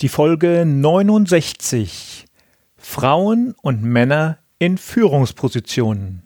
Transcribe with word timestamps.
Die 0.00 0.08
Folge 0.08 0.64
69 0.64 2.24
Frauen 2.78 3.54
und 3.60 3.82
Männer 3.82 4.38
in 4.58 4.78
Führungspositionen. 4.78 6.22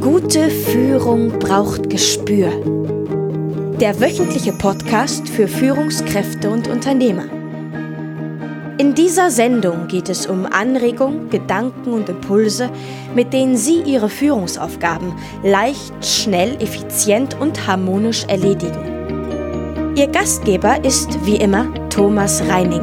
Gute 0.00 0.50
Führung 0.50 1.38
braucht 1.38 1.90
Gespür. 1.90 2.50
Der 3.80 4.00
wöchentliche 4.00 4.52
Podcast 4.52 5.28
für 5.28 5.46
Führungskräfte 5.46 6.50
und 6.50 6.66
Unternehmer. 6.66 7.41
In 8.82 8.96
dieser 8.96 9.30
Sendung 9.30 9.86
geht 9.86 10.08
es 10.08 10.26
um 10.26 10.44
Anregungen, 10.44 11.30
Gedanken 11.30 11.92
und 11.92 12.08
Impulse, 12.08 12.68
mit 13.14 13.32
denen 13.32 13.56
Sie 13.56 13.80
Ihre 13.80 14.08
Führungsaufgaben 14.08 15.14
leicht, 15.44 16.04
schnell, 16.04 16.60
effizient 16.60 17.40
und 17.40 17.68
harmonisch 17.68 18.24
erledigen. 18.24 19.94
Ihr 19.94 20.08
Gastgeber 20.08 20.84
ist 20.84 21.24
wie 21.24 21.36
immer 21.36 21.72
Thomas 21.90 22.42
Reining. 22.48 22.82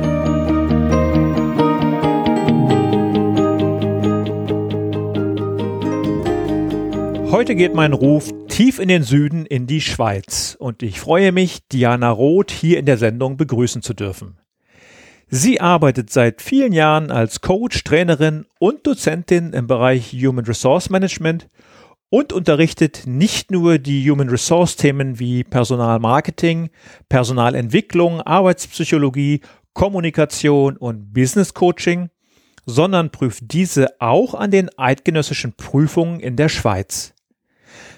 Heute 7.29 7.55
geht 7.55 7.73
mein 7.75 7.91
Ruf 7.91 8.29
tief 8.47 8.79
in 8.79 8.87
den 8.87 9.03
Süden 9.03 9.45
in 9.45 9.67
die 9.67 9.81
Schweiz 9.81 10.55
und 10.57 10.81
ich 10.81 11.01
freue 11.01 11.33
mich, 11.33 11.59
Diana 11.73 12.09
Roth 12.09 12.51
hier 12.51 12.79
in 12.79 12.85
der 12.85 12.97
Sendung 12.97 13.35
begrüßen 13.35 13.81
zu 13.81 13.93
dürfen. 13.93 14.37
Sie 15.31 15.61
arbeitet 15.61 16.09
seit 16.09 16.41
vielen 16.41 16.73
Jahren 16.73 17.11
als 17.11 17.41
Coach, 17.41 17.83
Trainerin 17.83 18.47
und 18.57 18.87
Dozentin 18.87 19.53
im 19.53 19.67
Bereich 19.67 20.11
Human 20.11 20.45
Resource 20.45 20.89
Management 20.89 21.49
und 22.09 22.33
unterrichtet 22.33 23.03
nicht 23.05 23.51
nur 23.51 23.77
die 23.77 24.09
Human 24.09 24.29
Resource 24.29 24.75
Themen 24.75 25.19
wie 25.19 25.43
Personalmarketing, 25.43 26.71
Personalentwicklung, 27.09 28.21
Arbeitspsychologie, 28.21 29.41
Kommunikation 29.73 30.77
und 30.77 31.13
Business 31.13 31.53
Coaching, 31.53 32.09
sondern 32.65 33.11
prüft 33.11 33.53
diese 33.53 34.01
auch 34.01 34.33
an 34.33 34.49
den 34.49 34.71
eidgenössischen 34.79 35.53
Prüfungen 35.53 36.19
in 36.19 36.37
der 36.37 36.49
Schweiz. 36.49 37.13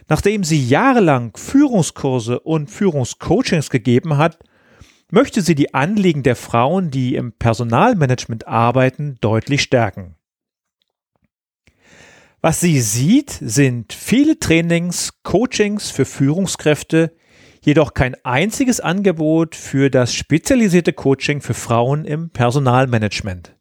Nachdem 0.09 0.43
sie 0.43 0.61
jahrelang 0.61 1.31
Führungskurse 1.37 2.41
und 2.41 2.69
Führungscoachings 2.69 3.69
gegeben 3.69 4.17
hat, 4.17 4.37
möchte 5.11 5.41
sie 5.41 5.55
die 5.55 5.73
Anliegen 5.73 6.23
der 6.23 6.35
Frauen, 6.35 6.89
die 6.89 7.15
im 7.15 7.33
Personalmanagement 7.33 8.47
arbeiten, 8.47 9.17
deutlich 9.21 9.61
stärken. 9.61 10.15
Was 12.41 12.59
sie 12.59 12.81
sieht, 12.81 13.29
sind 13.29 13.93
viele 13.93 14.39
Trainings, 14.39 15.21
Coachings 15.21 15.91
für 15.91 16.05
Führungskräfte, 16.05 17.13
jedoch 17.63 17.93
kein 17.93 18.15
einziges 18.23 18.79
Angebot 18.79 19.55
für 19.55 19.91
das 19.91 20.15
spezialisierte 20.15 20.93
Coaching 20.93 21.41
für 21.41 21.53
Frauen 21.53 22.05
im 22.05 22.31
Personalmanagement. 22.31 23.55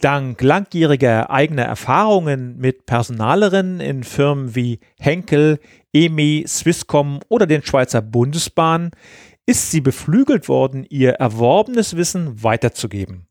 Dank 0.00 0.40
langjähriger 0.42 1.28
eigener 1.30 1.64
Erfahrungen 1.64 2.56
mit 2.58 2.86
Personalerinnen 2.86 3.80
in 3.80 4.04
Firmen 4.04 4.54
wie 4.54 4.78
Henkel, 5.00 5.58
EMI, 5.92 6.44
Swisscom 6.46 7.18
oder 7.28 7.48
den 7.48 7.64
Schweizer 7.64 8.00
Bundesbahn 8.00 8.92
ist 9.48 9.70
sie 9.70 9.80
beflügelt 9.80 10.46
worden, 10.50 10.84
ihr 10.90 11.12
erworbenes 11.12 11.96
Wissen 11.96 12.42
weiterzugeben. 12.42 13.28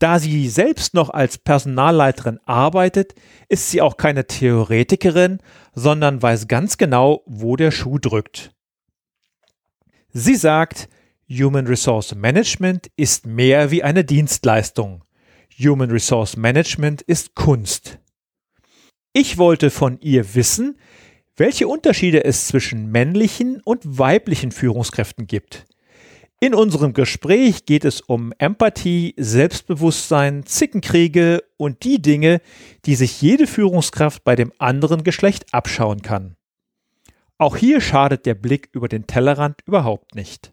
Da 0.00 0.18
sie 0.18 0.48
selbst 0.48 0.92
noch 0.92 1.08
als 1.08 1.38
Personalleiterin 1.38 2.40
arbeitet, 2.46 3.14
ist 3.48 3.70
sie 3.70 3.80
auch 3.80 3.96
keine 3.96 4.26
Theoretikerin, 4.26 5.38
sondern 5.72 6.20
weiß 6.20 6.48
ganz 6.48 6.78
genau, 6.78 7.22
wo 7.26 7.54
der 7.54 7.70
Schuh 7.70 8.00
drückt. 8.00 8.56
Sie 10.08 10.34
sagt, 10.34 10.88
Human 11.30 11.68
Resource 11.68 12.16
Management 12.16 12.90
ist 12.96 13.24
mehr 13.24 13.70
wie 13.70 13.84
eine 13.84 14.04
Dienstleistung. 14.04 15.04
Human 15.60 15.92
Resource 15.92 16.36
Management 16.36 17.02
ist 17.02 17.36
Kunst. 17.36 18.00
Ich 19.12 19.38
wollte 19.38 19.70
von 19.70 20.00
ihr 20.00 20.34
wissen, 20.34 20.76
welche 21.36 21.68
Unterschiede 21.68 22.24
es 22.24 22.46
zwischen 22.46 22.90
männlichen 22.90 23.60
und 23.64 23.98
weiblichen 23.98 24.52
Führungskräften 24.52 25.26
gibt. 25.26 25.66
In 26.40 26.54
unserem 26.54 26.92
Gespräch 26.92 27.64
geht 27.64 27.84
es 27.84 28.00
um 28.00 28.32
Empathie, 28.38 29.14
Selbstbewusstsein, 29.16 30.44
Zickenkriege 30.44 31.42
und 31.56 31.84
die 31.84 32.02
Dinge, 32.02 32.40
die 32.84 32.96
sich 32.96 33.22
jede 33.22 33.46
Führungskraft 33.46 34.24
bei 34.24 34.36
dem 34.36 34.52
anderen 34.58 35.04
Geschlecht 35.04 35.54
abschauen 35.54 36.02
kann. 36.02 36.36
Auch 37.38 37.56
hier 37.56 37.80
schadet 37.80 38.26
der 38.26 38.34
Blick 38.34 38.68
über 38.72 38.88
den 38.88 39.06
Tellerrand 39.06 39.60
überhaupt 39.66 40.14
nicht. 40.14 40.52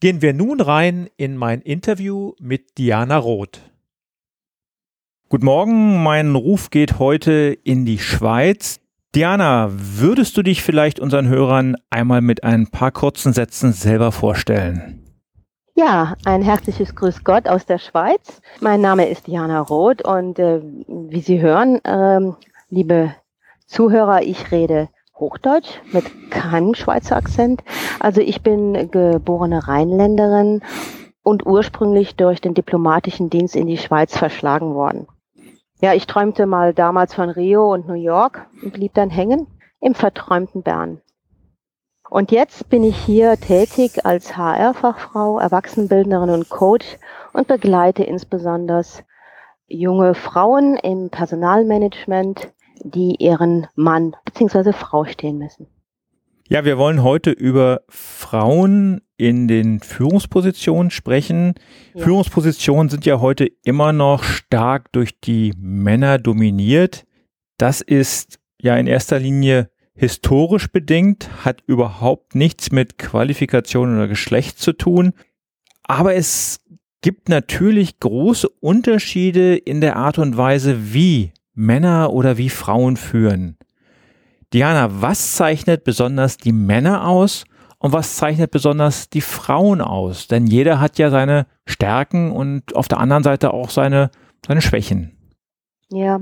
Gehen 0.00 0.20
wir 0.20 0.32
nun 0.32 0.60
rein 0.60 1.08
in 1.16 1.36
mein 1.36 1.60
Interview 1.60 2.32
mit 2.40 2.76
Diana 2.78 3.16
Roth. 3.16 3.60
Guten 5.28 5.44
Morgen, 5.44 6.02
mein 6.02 6.34
Ruf 6.34 6.70
geht 6.70 6.98
heute 6.98 7.56
in 7.62 7.84
die 7.84 7.98
Schweiz. 7.98 8.80
Diana, 9.14 9.70
würdest 9.70 10.36
du 10.36 10.42
dich 10.42 10.62
vielleicht 10.62 11.00
unseren 11.00 11.28
Hörern 11.28 11.76
einmal 11.88 12.20
mit 12.20 12.44
ein 12.44 12.66
paar 12.66 12.90
kurzen 12.90 13.32
Sätzen 13.32 13.72
selber 13.72 14.12
vorstellen? 14.12 15.02
Ja, 15.74 16.14
ein 16.26 16.42
herzliches 16.42 16.94
Grüß 16.94 17.24
Gott 17.24 17.48
aus 17.48 17.64
der 17.64 17.78
Schweiz. 17.78 18.42
Mein 18.60 18.82
Name 18.82 19.08
ist 19.08 19.26
Diana 19.26 19.60
Roth 19.60 20.04
und 20.04 20.38
äh, 20.38 20.60
wie 20.88 21.20
Sie 21.20 21.40
hören, 21.40 21.80
ähm, 21.84 22.36
liebe 22.68 23.14
Zuhörer, 23.66 24.22
ich 24.22 24.50
rede 24.50 24.88
Hochdeutsch 25.16 25.80
mit 25.92 26.30
keinem 26.30 26.74
Schweizer 26.74 27.16
Akzent. 27.16 27.64
Also 28.00 28.20
ich 28.20 28.42
bin 28.42 28.90
geborene 28.90 29.66
Rheinländerin 29.66 30.62
und 31.22 31.46
ursprünglich 31.46 32.16
durch 32.16 32.40
den 32.40 32.54
diplomatischen 32.54 33.30
Dienst 33.30 33.56
in 33.56 33.68
die 33.68 33.78
Schweiz 33.78 34.16
verschlagen 34.16 34.74
worden. 34.74 35.06
Ja, 35.80 35.94
ich 35.94 36.06
träumte 36.06 36.46
mal 36.46 36.74
damals 36.74 37.14
von 37.14 37.30
Rio 37.30 37.72
und 37.72 37.86
New 37.86 37.94
York 37.94 38.46
und 38.62 38.72
blieb 38.72 38.94
dann 38.94 39.10
hängen 39.10 39.46
im 39.80 39.94
verträumten 39.94 40.62
Bern. 40.62 41.00
Und 42.10 42.32
jetzt 42.32 42.68
bin 42.68 42.82
ich 42.82 42.96
hier 42.96 43.36
tätig 43.36 44.04
als 44.04 44.36
HR-Fachfrau, 44.36 45.38
Erwachsenenbildnerin 45.38 46.30
und 46.30 46.48
Coach 46.48 46.98
und 47.32 47.46
begleite 47.46 48.02
insbesondere 48.02 48.82
junge 49.68 50.14
Frauen 50.14 50.76
im 50.78 51.10
Personalmanagement, 51.10 52.52
die 52.82 53.16
ihren 53.16 53.68
Mann 53.74 54.16
bzw. 54.24 54.72
Frau 54.72 55.04
stehen 55.04 55.38
müssen. 55.38 55.68
Ja, 56.50 56.64
wir 56.64 56.78
wollen 56.78 57.02
heute 57.02 57.30
über 57.30 57.82
Frauen 57.90 59.02
in 59.18 59.48
den 59.48 59.80
Führungspositionen 59.80 60.90
sprechen. 60.90 61.54
Ja. 61.92 62.04
Führungspositionen 62.04 62.88
sind 62.88 63.04
ja 63.04 63.20
heute 63.20 63.50
immer 63.64 63.92
noch 63.92 64.24
stark 64.24 64.90
durch 64.92 65.20
die 65.20 65.52
Männer 65.58 66.18
dominiert. 66.18 67.04
Das 67.58 67.82
ist 67.82 68.38
ja 68.58 68.76
in 68.76 68.86
erster 68.86 69.18
Linie 69.18 69.68
historisch 69.94 70.68
bedingt, 70.72 71.28
hat 71.44 71.62
überhaupt 71.66 72.34
nichts 72.34 72.72
mit 72.72 72.96
Qualifikation 72.96 73.94
oder 73.94 74.08
Geschlecht 74.08 74.58
zu 74.58 74.72
tun. 74.72 75.12
Aber 75.82 76.14
es 76.14 76.60
gibt 77.02 77.28
natürlich 77.28 78.00
große 78.00 78.48
Unterschiede 78.48 79.54
in 79.56 79.82
der 79.82 79.96
Art 79.96 80.18
und 80.18 80.38
Weise, 80.38 80.94
wie 80.94 81.32
Männer 81.52 82.12
oder 82.12 82.38
wie 82.38 82.48
Frauen 82.48 82.96
führen. 82.96 83.58
Diana, 84.54 84.88
was 85.02 85.34
zeichnet 85.36 85.84
besonders 85.84 86.38
die 86.38 86.52
Männer 86.52 87.06
aus 87.06 87.44
und 87.78 87.92
was 87.92 88.16
zeichnet 88.16 88.50
besonders 88.50 89.10
die 89.10 89.20
Frauen 89.20 89.82
aus? 89.82 90.26
Denn 90.26 90.46
jeder 90.46 90.80
hat 90.80 90.98
ja 90.98 91.10
seine 91.10 91.46
Stärken 91.66 92.32
und 92.32 92.74
auf 92.74 92.88
der 92.88 92.98
anderen 92.98 93.22
Seite 93.22 93.52
auch 93.52 93.68
seine, 93.68 94.10
seine 94.46 94.62
Schwächen. 94.62 95.14
Ja, 95.90 96.20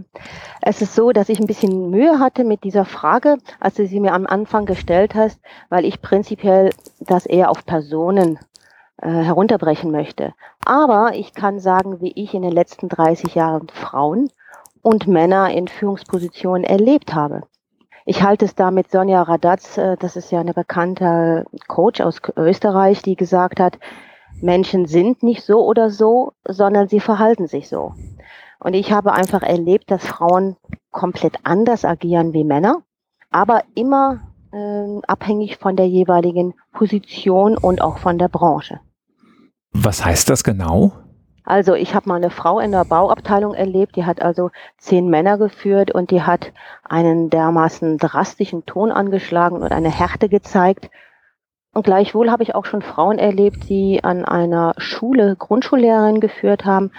es 0.61 0.83
ist 0.83 0.95
so, 0.95 1.11
dass 1.11 1.29
ich 1.29 1.39
ein 1.39 1.47
bisschen 1.47 1.91
Mühe 1.91 2.19
hatte 2.19 2.45
mit 2.45 2.65
dieser 2.65 2.85
Frage, 2.85 3.37
als 3.61 3.75
du 3.75 3.87
sie 3.87 4.01
mir 4.01 4.13
am 4.13 4.27
Anfang 4.27 4.65
gestellt 4.65 5.15
hast, 5.15 5.41
weil 5.69 5.85
ich 5.85 6.03
prinzipiell 6.03 6.71
das 7.01 7.27
eher 7.27 7.51
auf 7.51 7.65
Personen 7.65 8.39
äh, 8.99 9.09
herunterbrechen 9.09 9.91
möchte. 9.91 10.35
Aber 10.65 11.15
ich 11.15 11.33
kann 11.35 11.61
sagen, 11.61 12.01
wie 12.01 12.13
ich 12.15 12.35
in 12.35 12.43
den 12.43 12.53
letzten 12.53 12.89
30 12.89 13.35
Jahren 13.37 13.69
Frauen 13.69 14.31
und 14.83 15.07
Männer 15.07 15.53
in 15.53 15.69
Führungspositionen 15.69 16.65
erlebt 16.65 17.15
habe. 17.15 17.43
Ich 18.09 18.23
halte 18.23 18.45
es 18.45 18.55
da 18.55 18.71
mit 18.71 18.89
Sonja 18.89 19.21
Radatz, 19.21 19.77
äh, 19.79 19.97
das 19.99 20.15
ist 20.15 20.31
ja 20.31 20.39
eine 20.39 20.55
bekannte 20.55 21.45
Coach 21.67 22.01
aus 22.01 22.23
Österreich, 22.37 23.03
die 23.03 23.17
gesagt 23.17 23.59
hat, 23.59 23.81
Menschen 24.41 24.87
sind 24.87 25.25
nicht 25.25 25.43
so 25.43 25.67
oder 25.67 25.91
so, 25.91 26.33
sondern 26.47 26.89
sie 26.89 27.01
verhalten 27.01 27.49
sich 27.49 27.69
so. 27.69 27.95
Und 28.61 28.75
ich 28.75 28.93
habe 28.93 29.13
einfach 29.13 29.43
erlebt, 29.43 29.91
dass 29.91 30.07
Frauen 30.07 30.57
komplett 30.93 31.39
anders 31.43 31.85
agieren 31.85 32.33
wie 32.33 32.45
Männer, 32.45 32.83
aber 33.31 33.65
immer 33.75 34.21
äh, 34.53 35.01
abhängig 35.09 35.57
von 35.57 35.75
der 35.75 35.89
jeweiligen 35.89 36.55
Position 36.73 37.59
und 37.59 37.81
auch 37.81 37.99
von 37.99 38.19
der 38.19 38.29
Branche. 38.29 38.79
Was 39.73 40.05
heißt 40.05 40.31
das 40.31 40.45
genau? 40.45 40.93
Also 41.47 41.75
ich 41.75 41.95
habe 41.95 42.09
mal 42.09 42.17
eine 42.17 42.31
Frau 42.31 42.59
in 42.59 42.73
der 42.73 42.85
Bauabteilung 42.85 43.55
erlebt, 43.55 43.95
die 43.95 44.05
hat 44.05 44.21
also 44.21 44.51
zehn 44.79 45.09
Männer 45.09 45.39
geführt 45.39 45.93
und 45.93 46.11
die 46.11 46.23
hat 46.23 46.53
einen 46.83 47.31
dermaßen 47.31 47.99
drastischen 47.99 48.67
Ton 48.67 48.91
angeschlagen 48.91 49.63
und 49.63 49.71
eine 49.71 49.89
Härte 49.89 50.29
gezeigt. 50.29 50.91
Und 51.73 51.85
gleichwohl 51.85 52.33
habe 52.33 52.43
ich 52.43 52.57
auch 52.57 52.65
schon 52.65 52.83
Frauen 52.83 53.21
erlebt, 53.21 53.69
die 53.69 54.03
an 54.03 54.25
einer 54.25 54.75
Schule 54.79 55.37
Grundschullehrerin 55.37 56.19
geführt 56.19 56.65
haben, 56.65 56.91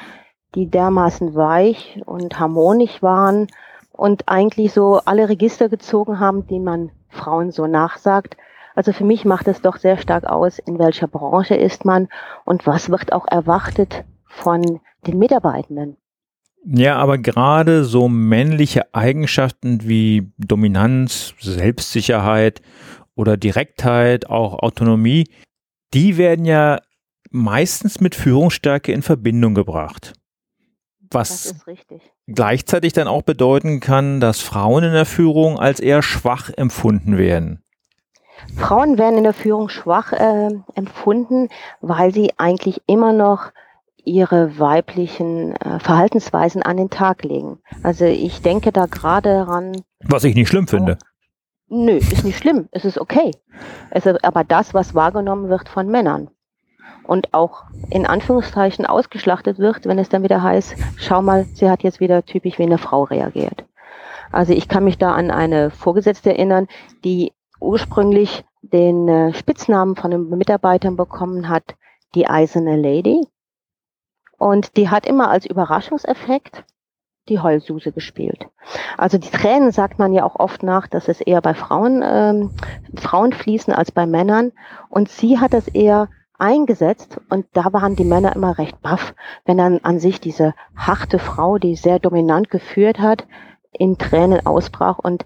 die 0.56 0.70
dermaßen 0.72 1.36
weich 1.36 2.02
und 2.06 2.40
harmonisch 2.40 3.04
waren 3.04 3.48
und 3.92 4.30
eigentlich 4.30 4.72
so 4.72 5.02
alle 5.04 5.28
Register 5.28 5.68
gezogen 5.68 6.22
haben, 6.22 6.48
die 6.48 6.62
man 6.62 6.92
Frauen 7.10 7.52
so 7.52 7.68
nachsagt. 7.68 8.38
Also 8.76 8.94
für 8.94 9.04
mich 9.04 9.26
macht 9.26 9.50
es 9.50 9.62
doch 9.62 9.76
sehr 9.76 9.98
stark 9.98 10.24
aus, 10.24 10.58
in 10.58 10.80
welcher 10.80 11.08
Branche 11.08 11.56
ist 11.56 11.84
man 11.84 12.08
und 12.46 12.66
was 12.66 12.90
wird 12.90 13.12
auch 13.12 13.28
erwartet 13.28 14.06
von 14.38 14.80
den 15.06 15.18
Mitarbeitenden. 15.18 15.98
Ja, 16.66 16.98
aber 16.98 17.18
gerade 17.18 17.86
so 17.86 18.10
männliche 18.10 18.94
Eigenschaften 18.94 19.88
wie 19.88 20.32
Dominanz, 20.38 21.34
Selbstsicherheit 21.40 22.62
oder 23.16 23.38
Direktheit, 23.38 24.30
auch 24.30 24.60
Autonomie, 24.60 25.30
die 25.94 26.18
werden 26.18 26.46
ja 26.46 26.80
meistens 27.32 28.02
mit 28.02 28.16
Führungsstärke 28.16 28.92
in 28.92 29.02
Verbindung 29.02 29.56
gebracht. 29.56 30.14
Was 31.10 31.56
gleichzeitig 32.28 32.92
dann 32.92 33.08
auch 33.08 33.22
bedeuten 33.22 33.80
kann, 33.80 34.20
dass 34.20 34.42
Frauen 34.42 34.84
in 34.84 34.92
der 34.92 35.06
Führung 35.06 35.58
als 35.58 35.80
eher 35.80 36.02
schwach 36.02 36.50
empfunden 36.56 37.18
werden. 37.18 37.64
Frauen 38.56 38.98
werden 38.98 39.18
in 39.18 39.24
der 39.24 39.34
Führung 39.34 39.70
schwach 39.70 40.12
äh, 40.12 40.50
empfunden, 40.76 41.50
weil 41.82 42.14
sie 42.14 42.34
eigentlich 42.38 42.82
immer 42.88 43.14
noch 43.14 43.52
ihre 44.08 44.58
weiblichen 44.58 45.56
äh, 45.58 45.80
Verhaltensweisen 45.80 46.64
an 46.64 46.78
den 46.78 46.90
Tag 46.90 47.24
legen. 47.24 47.60
Also 47.84 48.06
ich 48.06 48.42
denke 48.42 48.72
da 48.72 48.86
gerade 48.86 49.30
daran. 49.30 49.84
Was 50.04 50.24
ich 50.24 50.36
nicht 50.36 50.48
schlimm 50.48 50.66
oh, 50.68 50.70
finde. 50.70 50.98
Nö, 51.70 51.98
ist 51.98 52.24
nicht 52.24 52.38
schlimm. 52.38 52.70
Es 52.72 52.86
ist 52.86 52.98
okay. 52.98 53.32
Es 53.92 54.06
ist 54.06 54.24
aber 54.24 54.44
das, 54.44 54.74
was 54.74 54.96
wahrgenommen 54.96 55.50
wird 55.50 55.68
von 55.68 55.88
Männern 55.88 56.30
und 57.04 57.34
auch 57.34 57.64
in 57.90 58.06
Anführungszeichen 58.06 58.86
ausgeschlachtet 58.86 59.60
wird, 59.60 59.86
wenn 59.86 60.00
es 60.00 60.10
dann 60.10 60.24
wieder 60.24 60.42
heißt, 60.42 60.76
schau 60.98 61.22
mal, 61.22 61.46
sie 61.54 61.70
hat 61.70 61.84
jetzt 61.84 62.00
wieder 62.00 62.24
typisch 62.24 62.58
wie 62.60 62.64
eine 62.64 62.78
Frau 62.78 63.04
reagiert. 63.04 63.66
Also 64.32 64.54
ich 64.54 64.68
kann 64.68 64.84
mich 64.84 64.98
da 64.98 65.14
an 65.14 65.32
eine 65.32 65.70
Vorgesetzte 65.70 66.32
erinnern, 66.32 66.68
die 67.04 67.32
ursprünglich 67.60 68.44
den 68.62 69.08
äh, 69.08 69.34
Spitznamen 69.34 69.96
von 69.96 70.12
den 70.12 70.30
Mitarbeitern 70.30 70.98
bekommen 70.98 71.50
hat, 71.50 71.76
die 72.14 72.28
eiserne 72.28 72.76
Lady. 72.76 73.26
Und 74.38 74.78
die 74.78 74.90
hat 74.90 75.06
immer 75.06 75.30
als 75.30 75.46
Überraschungseffekt 75.46 76.64
die 77.30 77.40
Heulsuse 77.40 77.92
gespielt. 77.92 78.48
Also 78.98 79.18
die 79.18 79.30
Tränen 79.30 79.72
sagt 79.72 80.00
man 80.00 80.14
ja 80.14 80.24
auch 80.24 80.36
oft 80.36 80.64
nach, 80.64 80.88
dass 80.88 81.08
es 81.08 81.20
eher 81.20 81.42
bei 81.42 81.54
Frauen, 81.54 82.02
ähm, 82.06 82.52
Frauen 82.96 83.34
fließen 83.34 83.74
als 83.74 83.92
bei 83.92 84.06
Männern. 84.06 84.54
Und 84.90 85.10
sie 85.10 85.40
hat 85.40 85.54
das 85.54 85.68
eher 85.68 86.10
eingesetzt 86.38 87.20
und 87.30 87.46
da 87.54 87.74
waren 87.74 87.96
die 87.96 88.04
Männer 88.04 88.36
immer 88.36 88.58
recht 88.58 88.82
baff, 88.82 89.16
wenn 89.46 89.58
dann 89.58 89.80
an 89.80 90.00
sich 90.00 90.22
diese 90.22 90.54
harte 90.76 91.20
Frau, 91.20 91.58
die 91.58 91.76
sehr 91.76 92.00
dominant 92.00 92.50
geführt 92.50 93.00
hat, 93.00 93.26
in 93.72 93.98
Tränen 93.98 94.46
ausbrach 94.46 95.00
und 95.00 95.26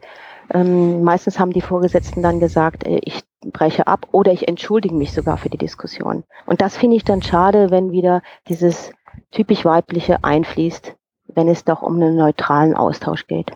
ähm, 0.54 1.04
meistens 1.04 1.40
haben 1.40 1.54
die 1.54 1.62
Vorgesetzten 1.62 2.22
dann 2.22 2.40
gesagt, 2.40 2.86
äh, 2.86 3.00
ich 3.04 3.24
breche 3.42 3.88
ab 3.88 4.08
oder 4.12 4.32
ich 4.32 4.48
entschuldige 4.48 4.96
mich 4.96 5.14
sogar 5.14 5.38
für 5.38 5.50
die 5.50 5.58
Diskussion. 5.58 6.24
Und 6.46 6.62
das 6.62 6.78
finde 6.78 6.98
ich 6.98 7.04
dann 7.04 7.22
schade, 7.22 7.72
wenn 7.72 7.92
wieder 7.92 8.22
dieses 8.48 8.92
typisch 9.32 9.66
weibliche 9.66 10.24
einfließt, 10.24 10.96
wenn 11.34 11.48
es 11.48 11.64
doch 11.64 11.82
um 11.82 11.96
einen 11.96 12.16
neutralen 12.16 12.76
Austausch 12.76 13.28
geht. 13.28 13.52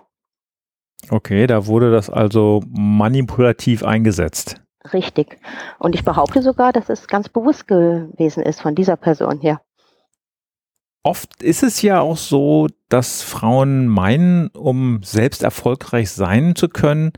Okay, 1.10 1.46
da 1.46 1.68
wurde 1.68 1.92
das 1.92 2.10
also 2.10 2.64
manipulativ 2.68 3.84
eingesetzt. 3.84 4.62
Richtig. 4.94 5.38
Und 5.80 5.96
ich 5.96 6.04
behaupte 6.04 6.42
sogar, 6.42 6.72
dass 6.72 6.90
es 6.90 7.08
ganz 7.08 7.30
bewusst 7.30 7.68
gewesen 7.68 8.44
ist 8.44 8.62
von 8.62 8.76
dieser 8.76 8.96
Person 8.96 9.40
her. 9.40 9.62
Oft 11.04 11.44
ist 11.44 11.62
es 11.62 11.82
ja 11.82 12.00
auch 12.02 12.18
so, 12.18 12.68
dass 12.90 13.22
Frauen 13.22 13.88
meinen, 13.88 14.48
um 14.50 15.04
selbst 15.04 15.44
erfolgreich 15.44 16.10
sein 16.10 16.56
zu 16.56 16.68
können, 16.68 17.12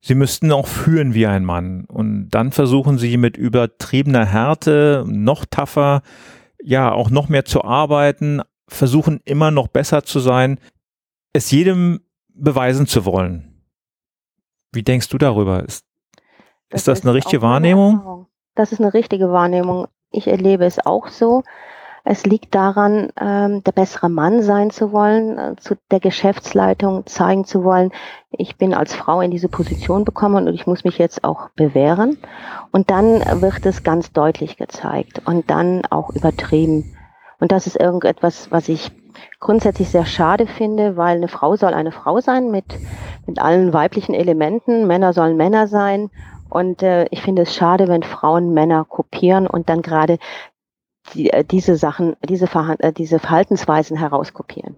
sie 0.00 0.14
müssten 0.14 0.52
auch 0.52 0.68
führen 0.68 1.14
wie 1.14 1.26
ein 1.26 1.44
Mann. 1.44 1.84
Und 1.86 2.30
dann 2.30 2.52
versuchen 2.52 2.98
sie 2.98 3.16
mit 3.16 3.36
übertriebener 3.36 4.24
Härte, 4.24 5.04
noch 5.08 5.44
tougher, 5.46 6.02
ja, 6.64 6.90
auch 6.92 7.10
noch 7.10 7.28
mehr 7.28 7.44
zu 7.44 7.62
arbeiten, 7.62 8.40
versuchen 8.68 9.20
immer 9.24 9.50
noch 9.50 9.68
besser 9.68 10.02
zu 10.02 10.18
sein, 10.18 10.58
es 11.34 11.50
jedem 11.50 12.00
beweisen 12.28 12.86
zu 12.86 13.04
wollen. 13.04 13.62
Wie 14.72 14.82
denkst 14.82 15.08
du 15.10 15.18
darüber? 15.18 15.62
Ist, 15.62 15.84
das 16.70 16.80
ist 16.80 16.88
das 16.88 17.02
eine 17.02 17.12
richtige 17.14 17.42
Wahrnehmung? 17.42 18.26
Das 18.54 18.72
ist 18.72 18.80
eine 18.80 18.94
richtige 18.94 19.30
Wahrnehmung. 19.30 19.88
Ich 20.10 20.26
erlebe 20.26 20.64
es 20.64 20.84
auch 20.84 21.08
so. 21.08 21.42
Es 22.06 22.26
liegt 22.26 22.54
daran, 22.54 23.08
ähm, 23.18 23.64
der 23.64 23.72
bessere 23.72 24.10
Mann 24.10 24.42
sein 24.42 24.70
zu 24.70 24.92
wollen, 24.92 25.38
äh, 25.38 25.56
zu 25.56 25.74
der 25.90 26.00
Geschäftsleitung 26.00 27.06
zeigen 27.06 27.46
zu 27.46 27.64
wollen, 27.64 27.92
ich 28.30 28.56
bin 28.56 28.74
als 28.74 28.94
Frau 28.94 29.22
in 29.22 29.30
diese 29.30 29.48
Position 29.48 30.04
bekommen 30.04 30.46
und 30.46 30.54
ich 30.54 30.66
muss 30.66 30.84
mich 30.84 30.98
jetzt 30.98 31.24
auch 31.24 31.48
bewähren. 31.56 32.18
Und 32.72 32.90
dann 32.90 33.20
wird 33.40 33.64
es 33.64 33.82
ganz 33.84 34.12
deutlich 34.12 34.58
gezeigt 34.58 35.22
und 35.24 35.48
dann 35.50 35.82
auch 35.88 36.10
übertrieben. 36.10 36.94
Und 37.40 37.52
das 37.52 37.66
ist 37.66 37.80
irgendetwas, 37.80 38.50
was 38.50 38.68
ich 38.68 38.90
grundsätzlich 39.40 39.88
sehr 39.88 40.06
schade 40.06 40.46
finde, 40.46 40.96
weil 40.96 41.16
eine 41.16 41.28
Frau 41.28 41.56
soll 41.56 41.72
eine 41.72 41.92
Frau 41.92 42.20
sein 42.20 42.50
mit, 42.50 42.66
mit 43.26 43.38
allen 43.38 43.72
weiblichen 43.72 44.14
Elementen. 44.14 44.86
Männer 44.86 45.12
sollen 45.12 45.36
Männer 45.36 45.68
sein. 45.68 46.10
Und 46.50 46.82
äh, 46.82 47.06
ich 47.10 47.22
finde 47.22 47.42
es 47.42 47.54
schade, 47.54 47.88
wenn 47.88 48.02
Frauen 48.02 48.52
Männer 48.52 48.84
kopieren 48.84 49.46
und 49.46 49.68
dann 49.68 49.82
gerade 49.82 50.18
die, 51.12 51.30
äh, 51.30 51.44
diese 51.44 51.76
Sachen, 51.76 52.16
diese, 52.28 52.46
Verha 52.46 52.76
äh, 52.78 52.92
diese 52.92 53.18
Verhaltensweisen 53.18 53.96
herauskopieren. 53.96 54.76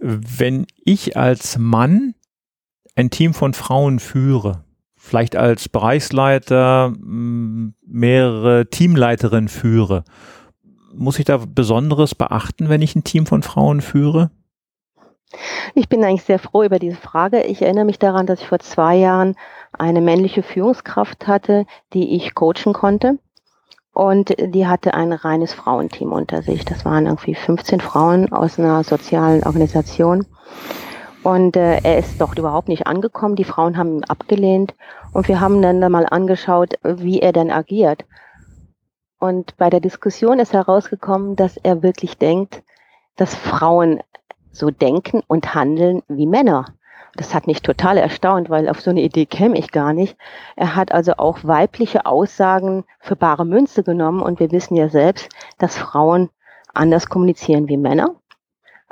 Wenn 0.00 0.66
ich 0.84 1.16
als 1.16 1.58
Mann 1.58 2.14
ein 2.96 3.10
Team 3.10 3.34
von 3.34 3.54
Frauen 3.54 3.98
führe, 3.98 4.64
vielleicht 4.96 5.36
als 5.36 5.68
Bereichsleiter 5.68 6.92
mehrere 6.98 8.66
Teamleiterinnen 8.70 9.48
führe, 9.48 10.04
muss 10.94 11.18
ich 11.18 11.24
da 11.24 11.38
Besonderes 11.38 12.14
beachten, 12.14 12.68
wenn 12.68 12.82
ich 12.82 12.94
ein 12.94 13.04
Team 13.04 13.26
von 13.26 13.42
Frauen 13.42 13.80
führe? 13.80 14.30
Ich 15.74 15.88
bin 15.88 16.04
eigentlich 16.04 16.22
sehr 16.22 16.38
froh 16.38 16.62
über 16.62 16.78
diese 16.78 16.96
Frage. 16.96 17.42
Ich 17.42 17.62
erinnere 17.62 17.84
mich 17.84 17.98
daran, 17.98 18.26
dass 18.26 18.40
ich 18.40 18.46
vor 18.46 18.60
zwei 18.60 18.96
Jahren 18.96 19.34
eine 19.72 20.00
männliche 20.00 20.42
Führungskraft 20.42 21.26
hatte, 21.26 21.66
die 21.92 22.14
ich 22.14 22.34
coachen 22.34 22.72
konnte. 22.72 23.18
Und 23.94 24.34
die 24.38 24.66
hatte 24.66 24.94
ein 24.94 25.12
reines 25.12 25.54
Frauenteam 25.54 26.12
unter 26.12 26.42
sich. 26.42 26.64
Das 26.64 26.84
waren 26.84 27.06
irgendwie 27.06 27.36
15 27.36 27.80
Frauen 27.80 28.32
aus 28.32 28.58
einer 28.58 28.82
sozialen 28.82 29.44
Organisation. 29.44 30.26
Und 31.22 31.56
äh, 31.56 31.78
er 31.82 31.98
ist 31.98 32.20
dort 32.20 32.38
überhaupt 32.38 32.68
nicht 32.68 32.88
angekommen. 32.88 33.36
Die 33.36 33.44
Frauen 33.44 33.78
haben 33.78 33.98
ihn 33.98 34.04
abgelehnt. 34.04 34.74
Und 35.12 35.28
wir 35.28 35.40
haben 35.40 35.62
dann 35.62 35.78
mal 35.92 36.06
angeschaut, 36.06 36.74
wie 36.82 37.20
er 37.20 37.32
denn 37.32 37.52
agiert. 37.52 38.04
Und 39.20 39.56
bei 39.56 39.70
der 39.70 39.80
Diskussion 39.80 40.40
ist 40.40 40.52
herausgekommen, 40.52 41.36
dass 41.36 41.56
er 41.56 41.82
wirklich 41.84 42.18
denkt, 42.18 42.62
dass 43.16 43.34
Frauen 43.36 44.00
so 44.50 44.70
denken 44.70 45.22
und 45.28 45.54
handeln 45.54 46.02
wie 46.08 46.26
Männer. 46.26 46.66
Das 47.16 47.34
hat 47.34 47.46
mich 47.46 47.62
total 47.62 47.96
erstaunt, 47.96 48.50
weil 48.50 48.68
auf 48.68 48.80
so 48.80 48.90
eine 48.90 49.02
Idee 49.02 49.26
käme 49.26 49.58
ich 49.58 49.70
gar 49.70 49.92
nicht. 49.92 50.16
Er 50.56 50.74
hat 50.74 50.92
also 50.92 51.14
auch 51.16 51.38
weibliche 51.44 52.06
Aussagen 52.06 52.84
für 53.00 53.16
bare 53.16 53.44
Münze 53.44 53.82
genommen 53.82 54.20
und 54.20 54.40
wir 54.40 54.50
wissen 54.50 54.74
ja 54.74 54.88
selbst, 54.88 55.28
dass 55.58 55.76
Frauen 55.76 56.30
anders 56.72 57.08
kommunizieren 57.08 57.68
wie 57.68 57.76
Männer. 57.76 58.16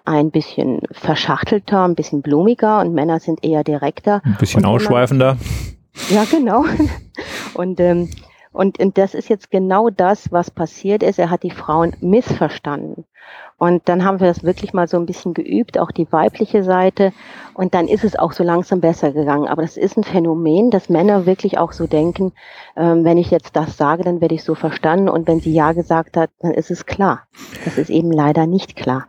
Ein 0.04 0.30
bisschen 0.30 0.80
verschachtelter, 0.90 1.84
ein 1.84 1.94
bisschen 1.94 2.22
blumiger 2.22 2.80
und 2.80 2.92
Männer 2.94 3.20
sind 3.20 3.44
eher 3.44 3.64
direkter. 3.64 4.20
Ein 4.24 4.36
bisschen 4.38 4.64
ausschweifender. 4.64 5.36
ja, 6.08 6.24
genau. 6.24 6.64
Und 7.54 7.80
ähm, 7.80 8.08
und, 8.52 8.78
und 8.80 8.98
das 8.98 9.14
ist 9.14 9.28
jetzt 9.28 9.50
genau 9.50 9.88
das, 9.88 10.30
was 10.30 10.50
passiert 10.50 11.02
ist. 11.02 11.18
Er 11.18 11.30
hat 11.30 11.42
die 11.42 11.50
Frauen 11.50 11.96
missverstanden. 12.00 13.04
Und 13.62 13.88
dann 13.88 14.02
haben 14.02 14.18
wir 14.18 14.26
das 14.26 14.42
wirklich 14.42 14.72
mal 14.72 14.88
so 14.88 14.96
ein 14.96 15.06
bisschen 15.06 15.34
geübt, 15.34 15.78
auch 15.78 15.92
die 15.92 16.10
weibliche 16.10 16.64
Seite. 16.64 17.12
Und 17.54 17.74
dann 17.74 17.86
ist 17.86 18.02
es 18.02 18.18
auch 18.18 18.32
so 18.32 18.42
langsam 18.42 18.80
besser 18.80 19.12
gegangen. 19.12 19.46
Aber 19.46 19.62
das 19.62 19.76
ist 19.76 19.96
ein 19.96 20.02
Phänomen, 20.02 20.72
dass 20.72 20.88
Männer 20.88 21.26
wirklich 21.26 21.58
auch 21.58 21.70
so 21.70 21.86
denken, 21.86 22.32
ähm, 22.76 23.04
wenn 23.04 23.18
ich 23.18 23.30
jetzt 23.30 23.54
das 23.54 23.76
sage, 23.76 24.02
dann 24.02 24.20
werde 24.20 24.34
ich 24.34 24.42
so 24.42 24.56
verstanden. 24.56 25.08
Und 25.08 25.28
wenn 25.28 25.38
sie 25.38 25.52
Ja 25.52 25.74
gesagt 25.74 26.16
hat, 26.16 26.30
dann 26.40 26.50
ist 26.50 26.72
es 26.72 26.86
klar. 26.86 27.28
Das 27.64 27.78
ist 27.78 27.88
eben 27.88 28.10
leider 28.10 28.48
nicht 28.48 28.74
klar. 28.74 29.06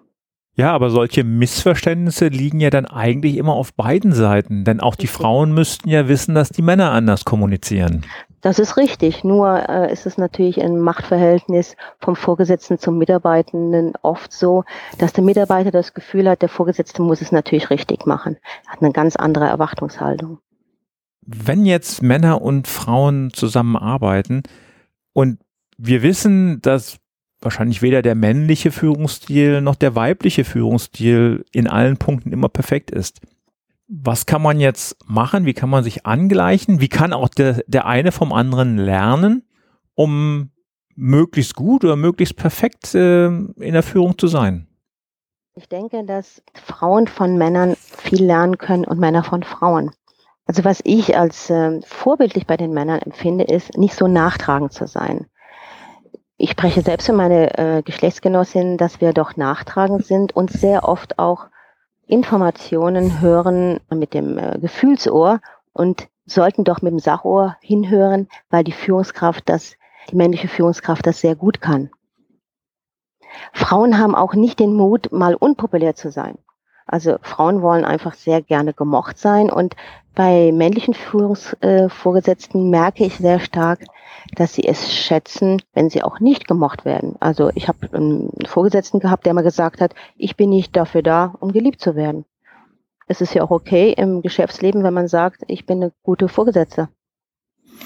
Ja, 0.55 0.71
aber 0.71 0.91
solche 0.91 1.23
Missverständnisse 1.23 2.27
liegen 2.27 2.59
ja 2.59 2.69
dann 2.69 2.85
eigentlich 2.85 3.37
immer 3.37 3.53
auf 3.53 3.73
beiden 3.73 4.13
Seiten, 4.13 4.63
denn 4.63 4.81
auch 4.81 4.95
die 4.95 5.07
Frauen 5.07 5.51
müssten 5.53 5.89
ja 5.89 6.07
wissen, 6.07 6.35
dass 6.35 6.49
die 6.49 6.61
Männer 6.61 6.91
anders 6.91 7.25
kommunizieren. 7.25 8.05
Das 8.41 8.59
ist 8.59 8.77
richtig. 8.77 9.23
Nur 9.23 9.67
äh, 9.67 9.91
ist 9.91 10.05
es 10.05 10.17
natürlich 10.17 10.61
ein 10.61 10.79
Machtverhältnis 10.79 11.75
vom 11.99 12.15
Vorgesetzten 12.15 12.77
zum 12.77 12.97
Mitarbeitenden 12.99 13.93
oft 14.01 14.31
so, 14.31 14.63
dass 14.99 15.13
der 15.13 15.23
Mitarbeiter 15.23 15.71
das 15.71 15.93
Gefühl 15.93 16.29
hat, 16.29 16.41
der 16.41 16.49
Vorgesetzte 16.49 17.01
muss 17.01 17.21
es 17.21 17.31
natürlich 17.31 17.69
richtig 17.69 18.05
machen. 18.05 18.37
Er 18.67 18.73
hat 18.73 18.81
eine 18.83 18.91
ganz 18.91 19.15
andere 19.15 19.45
Erwartungshaltung. 19.45 20.39
Wenn 21.25 21.65
jetzt 21.65 22.03
Männer 22.03 22.41
und 22.41 22.67
Frauen 22.67 23.31
zusammenarbeiten 23.33 24.43
und 25.13 25.39
wir 25.77 26.03
wissen, 26.03 26.61
dass 26.61 26.97
wahrscheinlich 27.43 27.81
weder 27.81 28.01
der 28.01 28.15
männliche 28.15 28.71
Führungsstil 28.71 29.61
noch 29.61 29.75
der 29.75 29.95
weibliche 29.95 30.43
Führungsstil 30.43 31.45
in 31.51 31.67
allen 31.67 31.97
Punkten 31.97 32.31
immer 32.31 32.49
perfekt 32.49 32.91
ist 32.91 33.21
was 33.87 34.25
kann 34.25 34.41
man 34.41 34.59
jetzt 34.59 34.97
machen? 35.07 35.45
Wie 35.45 35.53
kann 35.53 35.69
man 35.69 35.83
sich 35.83 36.05
angleichen? 36.05 36.81
Wie 36.81 36.89
kann 36.89 37.13
auch 37.13 37.29
der, 37.29 37.63
der 37.67 37.85
eine 37.85 38.11
vom 38.11 38.33
anderen 38.33 38.77
lernen, 38.77 39.43
um 39.93 40.51
möglichst 40.95 41.55
gut 41.55 41.83
oder 41.83 41.95
möglichst 41.95 42.35
perfekt 42.35 42.95
äh, 42.95 43.25
in 43.25 43.73
der 43.73 43.83
Führung 43.83 44.17
zu 44.17 44.27
sein? 44.27 44.67
Ich 45.55 45.69
denke, 45.69 46.03
dass 46.05 46.41
Frauen 46.53 47.07
von 47.07 47.37
Männern 47.37 47.75
viel 47.75 48.23
lernen 48.25 48.57
können 48.57 48.85
und 48.85 48.99
Männer 48.99 49.23
von 49.23 49.43
Frauen. 49.43 49.91
Also 50.45 50.63
was 50.63 50.81
ich 50.83 51.15
als 51.15 51.49
äh, 51.49 51.79
vorbildlich 51.85 52.47
bei 52.47 52.57
den 52.57 52.73
Männern 52.73 52.99
empfinde, 52.99 53.43
ist, 53.43 53.77
nicht 53.77 53.93
so 53.93 54.07
nachtragend 54.07 54.73
zu 54.73 54.87
sein. 54.87 55.27
Ich 56.43 56.51
spreche 56.51 56.81
selbst 56.81 57.05
für 57.05 57.13
meine 57.13 57.57
äh, 57.57 57.83
Geschlechtsgenossin, 57.83 58.75
dass 58.75 58.99
wir 58.99 59.13
doch 59.13 59.37
nachtragend 59.37 60.05
sind 60.05 60.35
und 60.35 60.51
sehr 60.51 60.83
oft 60.83 61.17
auch 61.17 61.45
Informationen 62.05 63.21
hören 63.21 63.79
mit 63.89 64.13
dem 64.13 64.37
äh, 64.37 64.59
Gefühlsohr 64.59 65.39
und 65.71 66.09
sollten 66.25 66.65
doch 66.65 66.81
mit 66.81 66.91
dem 66.91 66.99
Sachohr 66.99 67.55
hinhören, 67.61 68.27
weil 68.49 68.65
die 68.65 68.73
Führungskraft 68.73 69.47
das, 69.47 69.77
die 70.11 70.17
männliche 70.17 70.49
Führungskraft 70.49 71.07
das 71.07 71.21
sehr 71.21 71.37
gut 71.37 71.61
kann. 71.61 71.91
Frauen 73.53 73.97
haben 73.97 74.13
auch 74.13 74.33
nicht 74.33 74.59
den 74.59 74.73
Mut, 74.73 75.13
mal 75.13 75.35
unpopulär 75.35 75.95
zu 75.95 76.11
sein. 76.11 76.37
Also 76.85 77.19
Frauen 77.21 77.61
wollen 77.61 77.85
einfach 77.85 78.15
sehr 78.15 78.41
gerne 78.41 78.73
gemocht 78.73 79.17
sein 79.17 79.49
und 79.49 79.77
bei 80.13 80.51
männlichen 80.51 80.93
Führungsvorgesetzten 80.93 82.65
äh, 82.65 82.69
merke 82.69 83.05
ich 83.05 83.15
sehr 83.15 83.39
stark, 83.39 83.79
dass 84.35 84.53
sie 84.53 84.67
es 84.67 84.93
schätzen, 84.93 85.61
wenn 85.73 85.89
sie 85.89 86.03
auch 86.03 86.19
nicht 86.19 86.47
gemocht 86.47 86.85
werden. 86.85 87.15
Also 87.19 87.49
ich 87.55 87.67
habe 87.67 87.89
einen 87.93 88.31
Vorgesetzten 88.45 88.99
gehabt, 88.99 89.25
der 89.25 89.33
mal 89.33 89.43
gesagt 89.43 89.81
hat, 89.81 89.93
ich 90.15 90.35
bin 90.35 90.49
nicht 90.49 90.75
dafür 90.75 91.01
da, 91.01 91.35
um 91.39 91.51
geliebt 91.51 91.81
zu 91.81 91.95
werden. 91.95 92.25
Es 93.07 93.21
ist 93.21 93.33
ja 93.33 93.43
auch 93.43 93.51
okay 93.51 93.93
im 93.95 94.21
Geschäftsleben, 94.21 94.83
wenn 94.83 94.93
man 94.93 95.07
sagt, 95.07 95.43
ich 95.47 95.65
bin 95.65 95.83
eine 95.83 95.91
gute 96.03 96.29
Vorgesetzte. 96.29 96.89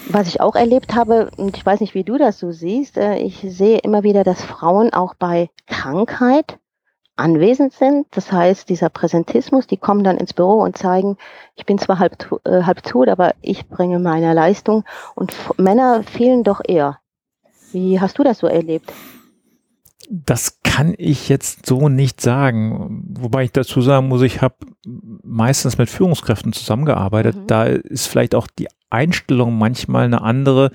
Was 0.09 0.27
ich 0.27 0.41
auch 0.41 0.55
erlebt 0.55 0.95
habe, 0.95 1.31
und 1.37 1.57
ich 1.57 1.65
weiß 1.65 1.81
nicht, 1.81 1.93
wie 1.93 2.03
du 2.03 2.17
das 2.17 2.39
so 2.39 2.51
siehst, 2.51 2.97
äh, 2.97 3.17
ich 3.17 3.39
sehe 3.39 3.79
immer 3.79 4.03
wieder, 4.03 4.23
dass 4.23 4.43
Frauen 4.43 4.93
auch 4.93 5.15
bei 5.15 5.49
Krankheit 5.65 6.59
anwesend 7.17 7.73
sind. 7.73 8.07
Das 8.11 8.31
heißt, 8.31 8.69
dieser 8.69 8.89
Präsentismus, 8.89 9.67
die 9.67 9.77
kommen 9.77 10.03
dann 10.03 10.17
ins 10.17 10.33
Büro 10.33 10.61
und 10.61 10.77
zeigen, 10.77 11.17
ich 11.55 11.65
bin 11.65 11.77
zwar 11.77 11.99
halb, 11.99 12.31
äh, 12.45 12.63
halb 12.63 12.83
tot, 12.83 13.09
aber 13.09 13.33
ich 13.41 13.67
bringe 13.67 13.99
meine 13.99 14.33
Leistung. 14.33 14.83
Und 15.15 15.33
Männer 15.57 16.03
fehlen 16.03 16.43
doch 16.43 16.61
eher. 16.65 16.99
Wie 17.71 17.99
hast 17.99 18.17
du 18.17 18.23
das 18.23 18.39
so 18.39 18.47
erlebt? 18.47 18.93
Das 20.09 20.61
kann 20.63 20.93
ich 20.97 21.27
jetzt 21.27 21.65
so 21.65 21.89
nicht 21.89 22.21
sagen. 22.21 23.03
Wobei 23.19 23.43
ich 23.43 23.51
dazu 23.51 23.81
sagen 23.81 24.07
muss, 24.07 24.21
ich 24.21 24.41
habe 24.41 24.55
meistens 24.85 25.77
mit 25.77 25.89
Führungskräften 25.89 26.53
zusammengearbeitet. 26.53 27.35
Mhm. 27.35 27.47
Da 27.47 27.65
ist 27.65 28.07
vielleicht 28.07 28.35
auch 28.35 28.47
die 28.47 28.69
Einstellung 28.89 29.57
manchmal 29.57 30.05
eine 30.05 30.21
andere 30.21 30.71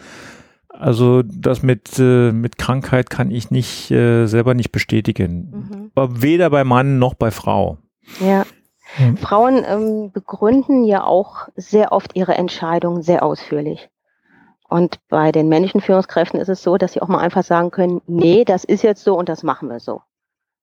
also 0.83 1.23
das 1.23 1.63
mit, 1.63 1.99
äh, 1.99 2.33
mit 2.33 2.59
Krankheit 2.59 3.09
kann 3.09 3.31
ich 3.31 3.51
nicht 3.51 3.91
äh, 3.93 4.27
selber 4.27 4.55
nicht 4.55 4.73
bestätigen. 4.73 5.69
Mhm. 5.71 5.91
Aber 5.95 6.23
weder 6.23 6.51
bei 6.51 6.65
Mann 6.65 6.99
noch 6.99 7.15
bei 7.15 7.31
Frau. 7.31 7.79
Ja. 8.19 8.45
Mhm. 8.99 9.17
Frauen 9.17 9.65
ähm, 9.65 10.11
begründen 10.13 10.85
ja 10.85 11.05
auch 11.05 11.49
sehr 11.55 11.93
oft 11.93 12.17
ihre 12.17 12.35
Entscheidungen 12.35 13.03
sehr 13.03 13.23
ausführlich. 13.23 13.91
Und 14.69 14.99
bei 15.09 15.31
den 15.31 15.49
männlichen 15.49 15.81
Führungskräften 15.81 16.41
ist 16.41 16.49
es 16.49 16.63
so, 16.63 16.77
dass 16.79 16.95
sie 16.95 17.03
auch 17.03 17.09
mal 17.09 17.21
einfach 17.21 17.45
sagen 17.45 17.71
können, 17.71 18.01
nee, 18.07 18.45
das 18.45 18.65
ist 18.65 18.83
jetzt 18.83 19.05
so 19.05 19.17
und 19.17 19.29
das 19.29 19.43
machen 19.43 19.69
wir 19.69 19.81
so. 19.81 20.01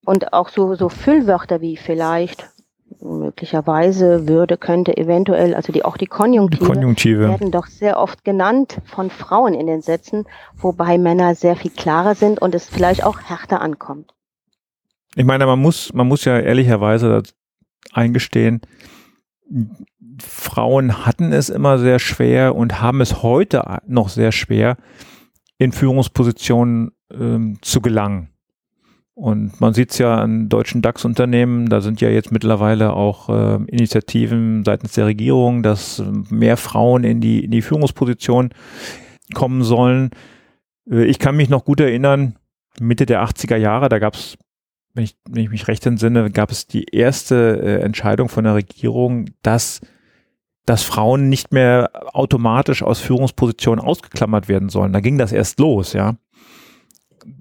Und 0.05 0.33
auch 0.33 0.49
so, 0.49 0.75
so 0.75 0.89
Füllwörter 0.89 1.61
wie 1.61 1.77
vielleicht, 1.77 2.49
möglicherweise 3.29 4.27
würde, 4.27 4.57
könnte, 4.57 4.98
eventuell, 4.98 5.53
also 5.53 5.71
die, 5.71 5.86
auch 5.86 5.98
die 5.98 6.07
Konjunktive, 6.07 6.65
die 6.65 6.71
Konjunktive 6.71 7.27
werden 7.27 7.51
doch 7.51 7.67
sehr 7.67 8.00
oft 8.00 8.24
genannt 8.24 8.81
von 8.86 9.12
Frauen 9.12 9.53
in 9.53 9.67
den 9.67 9.81
Sätzen, 9.81 10.25
wobei 10.55 10.98
Männer 10.98 11.36
sehr 11.36 11.55
viel 11.55 11.71
klarer 11.71 12.15
sind 12.15 12.41
und 12.41 12.55
es 12.55 12.67
vielleicht 12.67 13.03
auch 13.03 13.21
härter 13.21 13.62
ankommt. 13.62 14.13
Ich 15.15 15.25
meine, 15.25 15.45
man 15.45 15.59
muss, 15.59 15.93
man 15.93 16.07
muss 16.07 16.25
ja 16.25 16.39
ehrlicherweise 16.39 17.21
eingestehen, 17.93 18.62
Frauen 20.19 21.05
hatten 21.05 21.31
es 21.31 21.50
immer 21.50 21.77
sehr 21.77 22.00
schwer 22.00 22.55
und 22.55 22.81
haben 22.81 23.01
es 23.01 23.21
heute 23.21 23.63
noch 23.88 24.09
sehr 24.09 24.31
schwer, 24.31 24.77
in 25.57 25.71
Führungspositionen 25.71 26.91
ähm, 27.12 27.57
zu 27.62 27.81
gelangen. 27.81 28.29
Und 29.19 29.59
man 29.59 29.73
sieht 29.73 29.91
es 29.91 29.97
ja 29.97 30.17
an 30.17 30.47
deutschen 30.47 30.81
DAX-Unternehmen, 30.81 31.67
da 31.67 31.81
sind 31.81 31.99
ja 31.99 32.07
jetzt 32.07 32.31
mittlerweile 32.31 32.93
auch 32.93 33.27
äh, 33.27 33.55
Initiativen 33.65 34.63
seitens 34.63 34.93
der 34.93 35.07
Regierung, 35.07 35.61
dass 35.61 36.01
mehr 36.29 36.55
Frauen 36.55 37.03
in 37.03 37.19
die, 37.19 37.43
in 37.43 37.51
die 37.51 37.61
Führungsposition 37.61 38.51
kommen 39.33 39.63
sollen. 39.63 40.11
Äh, 40.89 41.03
ich 41.03 41.19
kann 41.19 41.35
mich 41.35 41.49
noch 41.49 41.65
gut 41.65 41.81
erinnern, 41.81 42.38
Mitte 42.79 43.05
der 43.05 43.21
80er 43.21 43.57
Jahre, 43.57 43.89
da 43.89 43.99
gab 43.99 44.13
es, 44.13 44.38
wenn 44.93 45.03
ich, 45.03 45.17
wenn 45.29 45.43
ich 45.43 45.49
mich 45.49 45.67
recht 45.67 45.85
entsinne, 45.85 46.31
gab 46.31 46.49
es 46.49 46.65
die 46.65 46.85
erste 46.85 47.59
äh, 47.61 47.81
Entscheidung 47.81 48.29
von 48.29 48.45
der 48.45 48.55
Regierung, 48.55 49.25
dass 49.41 49.81
dass 50.65 50.83
Frauen 50.83 51.29
nicht 51.29 51.51
mehr 51.51 51.89
automatisch 52.13 52.83
aus 52.83 52.99
Führungspositionen 52.99 53.83
ausgeklammert 53.83 54.47
werden 54.47 54.69
sollen. 54.69 54.93
Da 54.93 54.99
ging 54.99 55.17
das 55.17 55.31
erst 55.31 55.59
los, 55.59 55.93
ja 55.93 56.15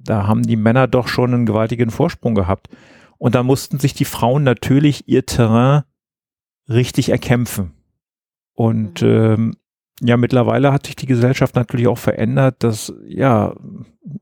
da 0.05 0.27
haben 0.27 0.43
die 0.43 0.57
Männer 0.57 0.87
doch 0.87 1.09
schon 1.09 1.35
einen 1.35 1.47
gewaltigen 1.47 1.91
Vorsprung 1.91 2.35
gehabt. 2.35 2.69
Und 3.19 3.35
da 3.35 3.43
mussten 3.43 3.79
sich 3.79 3.95
die 3.95 4.05
Frauen 4.05 4.45
natürlich 4.45 5.09
ihr 5.09 5.27
Terrain 5.27 5.83
richtig 6.69 7.11
erkämpfen. 7.11 7.73
Und 8.55 9.03
mhm. 9.03 9.09
ähm, 9.09 9.57
ja, 10.01 10.17
mittlerweile 10.17 10.73
hat 10.73 10.87
sich 10.87 10.97
die 10.97 11.07
Gesellschaft 11.07 11.57
natürlich 11.57 11.89
auch 11.89 11.99
verändert, 11.99 12.57
dass 12.63 12.93
ja, 13.05 13.55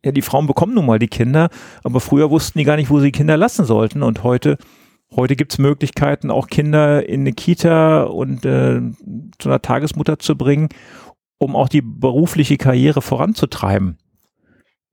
ja, 0.03 0.13
die 0.13 0.23
Frauen 0.23 0.47
bekommen 0.47 0.75
nun 0.75 0.87
mal 0.87 0.99
die 0.99 1.09
Kinder, 1.09 1.51
aber 1.85 2.01
früher 2.01 2.31
wussten 2.31 2.59
die 2.59 2.65
gar 2.65 2.77
nicht, 2.77 2.89
wo 2.89 2.99
sie 2.99 3.13
Kinder 3.13 3.37
lassen 3.37 3.67
sollten. 3.67 4.03
Und 4.03 4.23
heute, 4.23 4.57
heute 5.15 5.37
gibt 5.37 5.53
es 5.53 5.59
Möglichkeiten, 5.59 6.31
auch 6.31 6.47
Kinder 6.47 7.07
in 7.07 7.21
eine 7.21 7.33
Kita 7.33 8.05
und 8.05 8.47
äh, 8.47 8.81
zu 9.39 9.49
einer 9.51 9.61
Tagesmutter 9.61 10.19
zu 10.19 10.37
bringen, 10.37 10.71
um 11.39 11.55
auch 11.55 11.69
die 11.69 11.83
berufliche 11.83 12.57
Karriere 12.57 13.03
voranzutreiben 13.03 13.99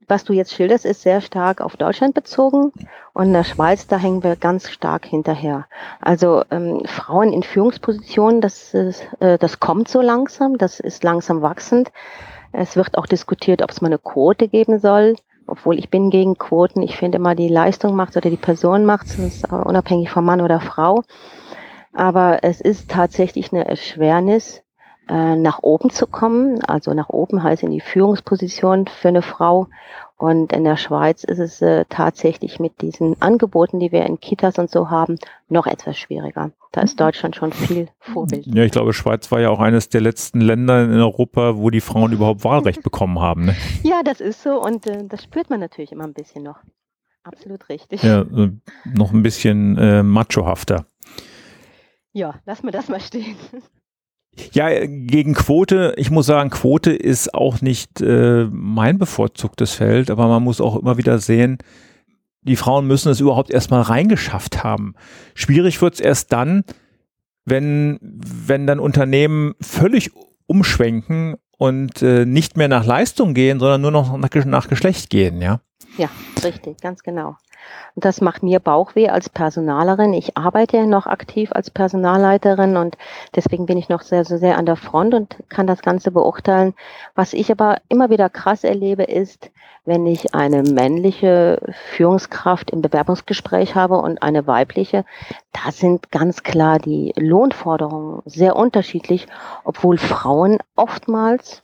was 0.07 0.23
du 0.23 0.33
jetzt 0.33 0.53
schilderst, 0.53 0.85
ist 0.85 1.01
sehr 1.01 1.21
stark 1.21 1.61
auf 1.61 1.77
Deutschland 1.77 2.13
bezogen 2.13 2.71
und 3.13 3.25
in 3.25 3.33
der 3.33 3.43
Schweiz, 3.43 3.87
da 3.87 3.97
hängen 3.97 4.23
wir 4.23 4.35
ganz 4.35 4.69
stark 4.69 5.05
hinterher. 5.05 5.67
Also 6.01 6.43
ähm, 6.51 6.83
Frauen 6.85 7.31
in 7.31 7.43
Führungspositionen, 7.43 8.41
das, 8.41 8.73
ist, 8.73 9.07
äh, 9.19 9.37
das 9.37 9.59
kommt 9.59 9.87
so 9.87 10.01
langsam, 10.01 10.57
das 10.57 10.79
ist 10.79 11.03
langsam 11.03 11.41
wachsend. 11.41 11.91
Es 12.51 12.75
wird 12.75 12.97
auch 12.97 13.07
diskutiert, 13.07 13.61
ob 13.61 13.71
es 13.71 13.81
mal 13.81 13.87
eine 13.87 13.97
Quote 13.97 14.47
geben 14.47 14.79
soll, 14.79 15.15
obwohl 15.47 15.77
ich 15.77 15.89
bin 15.89 16.09
gegen 16.09 16.37
Quoten. 16.37 16.81
Ich 16.81 16.97
finde 16.97 17.19
mal, 17.19 17.35
die 17.35 17.49
Leistung 17.49 17.95
macht 17.95 18.15
oder 18.15 18.29
die 18.29 18.37
Person 18.37 18.85
macht 18.85 19.07
es, 19.07 19.43
unabhängig 19.43 20.09
von 20.09 20.23
Mann 20.23 20.41
oder 20.41 20.59
Frau. 20.59 21.03
Aber 21.93 22.39
es 22.43 22.61
ist 22.61 22.89
tatsächlich 22.89 23.51
eine 23.51 23.67
Erschwernis, 23.67 24.63
äh, 25.09 25.35
nach 25.35 25.59
oben 25.61 25.89
zu 25.89 26.07
kommen. 26.07 26.63
Also 26.63 26.93
nach 26.93 27.09
oben 27.09 27.43
heißt 27.43 27.63
in 27.63 27.71
die 27.71 27.81
Führungsposition 27.81 28.87
für 28.87 29.09
eine 29.09 29.21
Frau. 29.21 29.67
Und 30.17 30.53
in 30.53 30.63
der 30.63 30.77
Schweiz 30.77 31.23
ist 31.23 31.39
es 31.39 31.61
äh, 31.61 31.83
tatsächlich 31.89 32.59
mit 32.59 32.81
diesen 32.81 33.21
Angeboten, 33.21 33.79
die 33.79 33.91
wir 33.91 34.05
in 34.05 34.19
Kitas 34.19 34.57
und 34.57 34.69
so 34.69 34.89
haben, 34.89 35.17
noch 35.49 35.67
etwas 35.67 35.97
schwieriger. 35.97 36.51
Da 36.71 36.81
ist 36.81 36.99
Deutschland 36.99 37.35
schon 37.35 37.51
viel 37.51 37.89
Vorbild. 37.99 38.45
Ja, 38.47 38.63
ich 38.63 38.71
glaube, 38.71 38.93
Schweiz 38.93 39.31
war 39.31 39.41
ja 39.41 39.49
auch 39.49 39.59
eines 39.59 39.89
der 39.89 40.01
letzten 40.01 40.39
Länder 40.39 40.83
in 40.85 40.93
Europa, 40.93 41.57
wo 41.57 41.69
die 41.69 41.81
Frauen 41.81 42.13
überhaupt 42.13 42.43
Wahlrecht 42.43 42.83
bekommen 42.83 43.19
haben. 43.19 43.45
Ne? 43.45 43.55
Ja, 43.83 44.01
das 44.03 44.21
ist 44.21 44.43
so 44.43 44.61
und 44.61 44.87
äh, 44.87 45.05
das 45.05 45.23
spürt 45.23 45.49
man 45.49 45.59
natürlich 45.59 45.91
immer 45.91 46.05
ein 46.05 46.13
bisschen 46.13 46.43
noch. 46.43 46.59
Absolut 47.23 47.67
richtig. 47.69 48.03
Ja, 48.03 48.21
äh, 48.21 48.51
noch 48.85 49.11
ein 49.11 49.23
bisschen 49.23 49.77
äh, 49.77 50.03
machohafter. 50.03 50.85
Ja, 52.13 52.35
lass 52.45 52.63
mir 52.63 52.71
das 52.71 52.87
mal 52.89 53.01
stehen. 53.01 53.35
Ja, 54.51 54.67
gegen 54.85 55.33
Quote, 55.35 55.93
ich 55.97 56.09
muss 56.09 56.25
sagen, 56.25 56.49
Quote 56.49 56.91
ist 56.91 57.33
auch 57.33 57.61
nicht 57.61 58.01
äh, 58.01 58.47
mein 58.51 58.97
bevorzugtes 58.97 59.73
Feld, 59.73 60.09
aber 60.09 60.27
man 60.27 60.43
muss 60.43 60.59
auch 60.59 60.75
immer 60.75 60.97
wieder 60.97 61.19
sehen, 61.19 61.59
die 62.41 62.55
Frauen 62.55 62.87
müssen 62.87 63.09
es 63.11 63.19
überhaupt 63.19 63.51
erstmal 63.51 63.81
reingeschafft 63.81 64.63
haben. 64.63 64.95
Schwierig 65.33 65.81
wird 65.81 65.95
es 65.95 65.99
erst 65.99 66.33
dann, 66.33 66.63
wenn, 67.45 67.99
wenn 68.01 68.67
dann 68.67 68.79
Unternehmen 68.79 69.53
völlig 69.61 70.11
umschwenken 70.45 71.35
und 71.57 72.01
äh, 72.01 72.25
nicht 72.25 72.57
mehr 72.57 72.67
nach 72.67 72.85
Leistung 72.85 73.33
gehen, 73.33 73.59
sondern 73.59 73.81
nur 73.81 73.91
noch 73.91 74.17
nach, 74.17 74.45
nach 74.45 74.67
Geschlecht 74.67 75.09
gehen, 75.09 75.41
ja? 75.41 75.61
Ja, 75.97 76.09
richtig, 76.43 76.81
ganz 76.81 77.03
genau. 77.03 77.35
Und 77.95 78.05
das 78.05 78.21
macht 78.21 78.43
mir 78.43 78.59
Bauchweh 78.59 79.09
als 79.09 79.29
Personalerin. 79.29 80.13
Ich 80.13 80.37
arbeite 80.37 80.77
ja 80.77 80.85
noch 80.85 81.05
aktiv 81.05 81.51
als 81.53 81.69
Personalleiterin 81.69 82.77
und 82.77 82.97
deswegen 83.35 83.65
bin 83.65 83.77
ich 83.77 83.89
noch 83.89 84.01
sehr, 84.01 84.25
sehr, 84.25 84.39
sehr 84.39 84.57
an 84.57 84.65
der 84.65 84.75
Front 84.75 85.13
und 85.13 85.37
kann 85.49 85.67
das 85.67 85.81
Ganze 85.81 86.11
beurteilen. 86.11 86.73
Was 87.15 87.33
ich 87.33 87.51
aber 87.51 87.77
immer 87.89 88.09
wieder 88.09 88.29
krass 88.29 88.63
erlebe, 88.63 89.03
ist, 89.03 89.51
wenn 89.85 90.05
ich 90.07 90.33
eine 90.33 90.63
männliche 90.63 91.61
Führungskraft 91.91 92.71
im 92.71 92.81
Bewerbungsgespräch 92.81 93.75
habe 93.75 93.97
und 93.97 94.23
eine 94.23 94.47
weibliche, 94.47 95.03
da 95.51 95.71
sind 95.71 96.09
ganz 96.09 96.43
klar 96.43 96.79
die 96.79 97.13
Lohnforderungen 97.17 98.21
sehr 98.25 98.55
unterschiedlich, 98.55 99.27
obwohl 99.65 99.97
Frauen 99.97 100.59
oftmals 100.75 101.61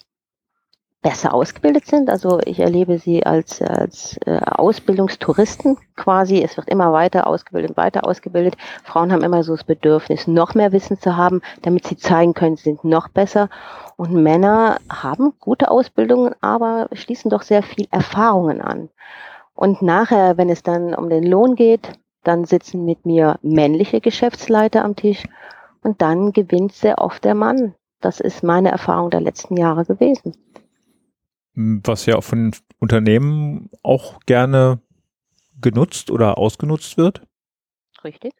besser 1.01 1.33
ausgebildet 1.33 1.85
sind. 1.85 2.09
Also 2.09 2.39
ich 2.45 2.59
erlebe 2.59 2.97
sie 2.97 3.25
als, 3.25 3.61
als 3.61 4.17
äh, 4.25 4.39
Ausbildungstouristen 4.45 5.77
quasi. 5.95 6.41
Es 6.43 6.57
wird 6.57 6.67
immer 6.67 6.91
weiter 6.91 7.27
ausgebildet, 7.27 7.77
weiter 7.77 8.05
ausgebildet. 8.05 8.55
Frauen 8.83 9.11
haben 9.11 9.23
immer 9.23 9.43
so 9.43 9.55
das 9.55 9.63
Bedürfnis, 9.63 10.27
noch 10.27 10.55
mehr 10.55 10.71
Wissen 10.71 10.99
zu 10.99 11.15
haben, 11.15 11.41
damit 11.61 11.87
sie 11.87 11.95
zeigen 11.95 12.33
können, 12.33 12.57
sie 12.57 12.63
sind 12.63 12.83
noch 12.83 13.07
besser. 13.07 13.49
Und 13.95 14.13
Männer 14.13 14.77
haben 14.91 15.33
gute 15.39 15.71
Ausbildungen, 15.71 16.35
aber 16.41 16.89
schließen 16.91 17.31
doch 17.31 17.43
sehr 17.43 17.63
viel 17.63 17.87
Erfahrungen 17.91 18.61
an. 18.61 18.89
Und 19.55 19.81
nachher, 19.81 20.37
wenn 20.37 20.49
es 20.49 20.63
dann 20.63 20.93
um 20.93 21.09
den 21.09 21.23
Lohn 21.23 21.55
geht, 21.55 21.93
dann 22.23 22.43
sitzen 22.43 22.83
mit 22.83 23.05
mir 23.05 23.39
männliche 23.41 24.01
Geschäftsleiter 24.01 24.83
am 24.83 24.97
Tisch 24.97 25.23
und 25.81 26.01
dann 26.01 26.33
gewinnt 26.33 26.73
sehr 26.73 26.99
oft 26.99 27.23
der 27.23 27.35
Mann. 27.35 27.75
Das 28.01 28.19
ist 28.19 28.43
meine 28.43 28.71
Erfahrung 28.71 29.09
der 29.09 29.21
letzten 29.21 29.55
Jahre 29.55 29.85
gewesen 29.85 30.33
was 31.59 32.05
ja 32.05 32.21
von 32.21 32.53
Unternehmen 32.79 33.69
auch 33.83 34.19
gerne 34.25 34.79
genutzt 35.61 36.09
oder 36.09 36.37
ausgenutzt 36.37 36.97
wird. 36.97 37.21
Richtig. 38.03 38.33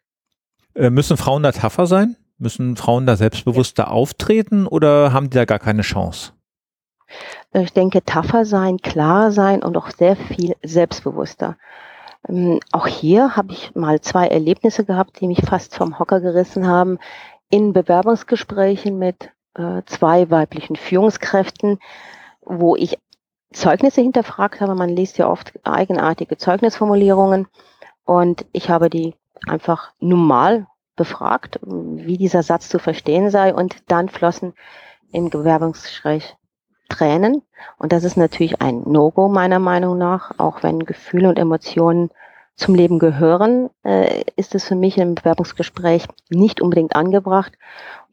Äh, 0.74 0.90
müssen 0.90 1.16
Frauen 1.16 1.42
da 1.42 1.52
tougher 1.52 1.86
sein? 1.86 2.16
Müssen 2.38 2.76
Frauen 2.76 3.06
da 3.06 3.16
selbstbewusster 3.16 3.84
ja. 3.84 3.88
auftreten 3.90 4.66
oder 4.66 5.12
haben 5.12 5.28
die 5.28 5.34
da 5.36 5.44
gar 5.44 5.58
keine 5.58 5.82
Chance? 5.82 6.32
Äh, 7.52 7.64
ich 7.64 7.72
denke, 7.74 8.02
tougher 8.04 8.46
sein, 8.46 8.78
klar 8.78 9.32
sein 9.32 9.62
und 9.62 9.76
auch 9.76 9.90
sehr 9.90 10.16
viel 10.16 10.56
selbstbewusster. 10.62 11.58
Ähm, 12.26 12.60
auch 12.72 12.86
hier 12.86 13.36
habe 13.36 13.52
ich 13.52 13.74
mal 13.74 14.00
zwei 14.00 14.28
Erlebnisse 14.28 14.84
gehabt, 14.84 15.20
die 15.20 15.26
mich 15.26 15.42
fast 15.44 15.74
vom 15.74 15.98
Hocker 15.98 16.20
gerissen 16.20 16.66
haben. 16.66 16.98
In 17.50 17.74
Bewerbungsgesprächen 17.74 18.98
mit 18.98 19.30
äh, 19.54 19.82
zwei 19.84 20.30
weiblichen 20.30 20.76
Führungskräften, 20.76 21.78
wo 22.42 22.76
ich 22.76 22.98
Zeugnisse 23.52 24.00
hinterfragt 24.00 24.60
habe. 24.60 24.74
Man 24.74 24.90
liest 24.90 25.18
ja 25.18 25.28
oft 25.28 25.52
eigenartige 25.64 26.36
Zeugnisformulierungen 26.36 27.46
und 28.04 28.46
ich 28.52 28.70
habe 28.70 28.90
die 28.90 29.14
einfach 29.46 29.92
normal 30.00 30.66
befragt, 30.96 31.58
wie 31.62 32.18
dieser 32.18 32.42
Satz 32.42 32.68
zu 32.68 32.78
verstehen 32.78 33.30
sei 33.30 33.54
und 33.54 33.76
dann 33.88 34.08
flossen 34.08 34.52
im 35.12 35.30
Bewerbungsgespräch 35.30 36.36
Tränen 36.88 37.42
und 37.78 37.92
das 37.92 38.04
ist 38.04 38.16
natürlich 38.16 38.60
ein 38.60 38.82
No-Go 38.84 39.28
meiner 39.28 39.58
Meinung 39.60 39.96
nach, 39.96 40.32
auch 40.38 40.62
wenn 40.62 40.80
Gefühle 40.80 41.28
und 41.28 41.38
Emotionen 41.38 42.10
zum 42.56 42.74
Leben 42.74 42.98
gehören, 42.98 43.70
äh, 43.84 44.22
ist 44.36 44.54
es 44.54 44.66
für 44.68 44.74
mich 44.74 44.98
im 44.98 45.14
Bewerbungsgespräch 45.14 46.06
nicht 46.28 46.60
unbedingt 46.60 46.94
angebracht. 46.94 47.52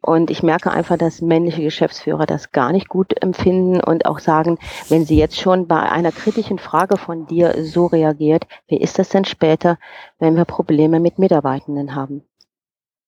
Und 0.02 0.30
ich 0.30 0.44
merke 0.44 0.72
einfach, 0.72 0.98
dass 0.98 1.22
männliche 1.22 1.62
Geschäftsführer 1.64 2.26
das 2.26 2.52
gar 2.52 2.72
nicht 2.72 2.88
gut 2.88 3.22
empfinden 3.22 3.82
und 3.82 4.06
auch 4.06 4.20
sagen, 4.20 4.58
wenn 4.90 5.06
sie 5.06 5.18
jetzt 5.18 5.40
schon 5.40 5.68
bei 5.68 5.80
einer 5.80 6.12
kritischen 6.12 6.60
Frage 6.60 6.98
von 6.98 7.26
dir 7.26 7.66
so 7.66 7.88
reagiert, 7.88 8.48
wie 8.68 8.78
ist 8.78 9.00
das 9.00 9.10
denn 9.10 9.26
später, 9.26 9.78
wenn 10.20 10.36
wir 10.36 10.46
Probleme 10.46 11.00
mit 11.00 11.20
Mitarbeitenden 11.20 11.96
haben? 11.96 12.24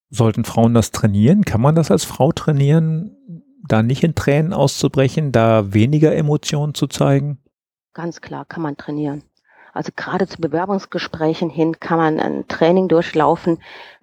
Sollten 0.09 0.43
Frauen 0.43 0.73
das 0.73 0.91
trainieren? 0.91 1.45
Kann 1.45 1.61
man 1.61 1.75
das 1.75 1.91
als 1.91 2.03
Frau 2.03 2.31
trainieren, 2.31 3.15
da 3.67 3.83
nicht 3.83 4.03
in 4.03 4.15
Tränen 4.15 4.53
auszubrechen, 4.53 5.31
da 5.31 5.73
weniger 5.73 6.15
Emotionen 6.15 6.73
zu 6.73 6.87
zeigen? 6.87 7.37
Ganz 7.93 8.19
klar, 8.21 8.45
kann 8.45 8.63
man 8.63 8.77
trainieren. 8.77 9.23
Also 9.79 9.93
gerade 9.95 10.27
zu 10.27 10.41
Bewerbungsgesprächen 10.41 11.49
hin 11.49 11.79
kann 11.79 11.99
man 11.99 12.19
ein 12.19 12.45
Training 12.49 12.89
durchlaufen 12.89 13.59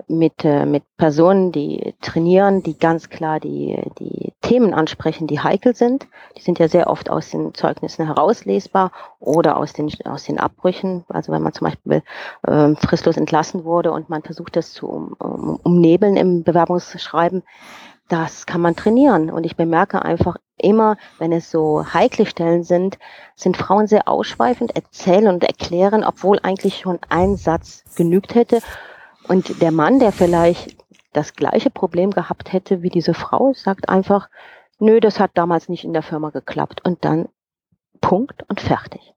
mit, 0.08 0.42
äh, 0.42 0.64
mit 0.64 0.84
Personen, 0.96 1.52
die 1.52 1.94
trainieren, 2.00 2.62
die 2.62 2.78
ganz 2.78 3.10
klar 3.10 3.40
die, 3.40 3.78
die 3.98 4.32
Themen 4.40 4.72
ansprechen, 4.72 5.26
die 5.26 5.40
heikel 5.40 5.76
sind. 5.76 6.08
Die 6.34 6.40
sind 6.40 6.58
ja 6.58 6.68
sehr 6.68 6.88
oft 6.88 7.10
aus 7.10 7.28
den 7.28 7.52
Zeugnissen 7.52 8.06
herauslesbar 8.06 8.90
oder 9.20 9.58
aus 9.58 9.74
den, 9.74 9.92
aus 10.06 10.24
den 10.24 10.40
Abbrüchen. 10.40 11.04
Also 11.10 11.30
wenn 11.30 11.42
man 11.42 11.52
zum 11.52 11.66
Beispiel 11.66 12.02
äh, 12.46 12.74
fristlos 12.76 13.18
entlassen 13.18 13.64
wurde 13.64 13.92
und 13.92 14.08
man 14.08 14.22
versucht 14.22 14.56
das 14.56 14.72
zu 14.72 14.86
um, 14.86 15.12
um, 15.18 15.60
umnebeln 15.62 16.16
im 16.16 16.42
Bewerbungsschreiben, 16.42 17.42
das 18.08 18.46
kann 18.46 18.60
man 18.60 18.76
trainieren. 18.76 19.30
Und 19.30 19.44
ich 19.44 19.56
bemerke 19.56 20.02
einfach 20.02 20.36
immer, 20.58 20.96
wenn 21.18 21.32
es 21.32 21.50
so 21.50 21.84
heikle 21.92 22.26
Stellen 22.26 22.62
sind, 22.62 22.98
sind 23.34 23.56
Frauen 23.56 23.86
sehr 23.86 24.08
ausschweifend, 24.08 24.74
erzählen 24.74 25.28
und 25.28 25.44
erklären, 25.44 26.04
obwohl 26.04 26.38
eigentlich 26.42 26.78
schon 26.78 26.98
ein 27.08 27.36
Satz 27.36 27.84
genügt 27.96 28.34
hätte. 28.34 28.60
Und 29.28 29.60
der 29.60 29.72
Mann, 29.72 29.98
der 29.98 30.12
vielleicht 30.12 30.76
das 31.12 31.34
gleiche 31.34 31.70
Problem 31.70 32.10
gehabt 32.10 32.52
hätte 32.52 32.82
wie 32.82 32.90
diese 32.90 33.14
Frau, 33.14 33.52
sagt 33.54 33.88
einfach, 33.88 34.28
nö, 34.78 35.00
das 35.00 35.18
hat 35.18 35.32
damals 35.34 35.68
nicht 35.68 35.84
in 35.84 35.92
der 35.92 36.02
Firma 36.02 36.30
geklappt. 36.30 36.82
Und 36.84 37.04
dann 37.04 37.28
Punkt 38.00 38.44
und 38.48 38.60
fertig. 38.60 39.14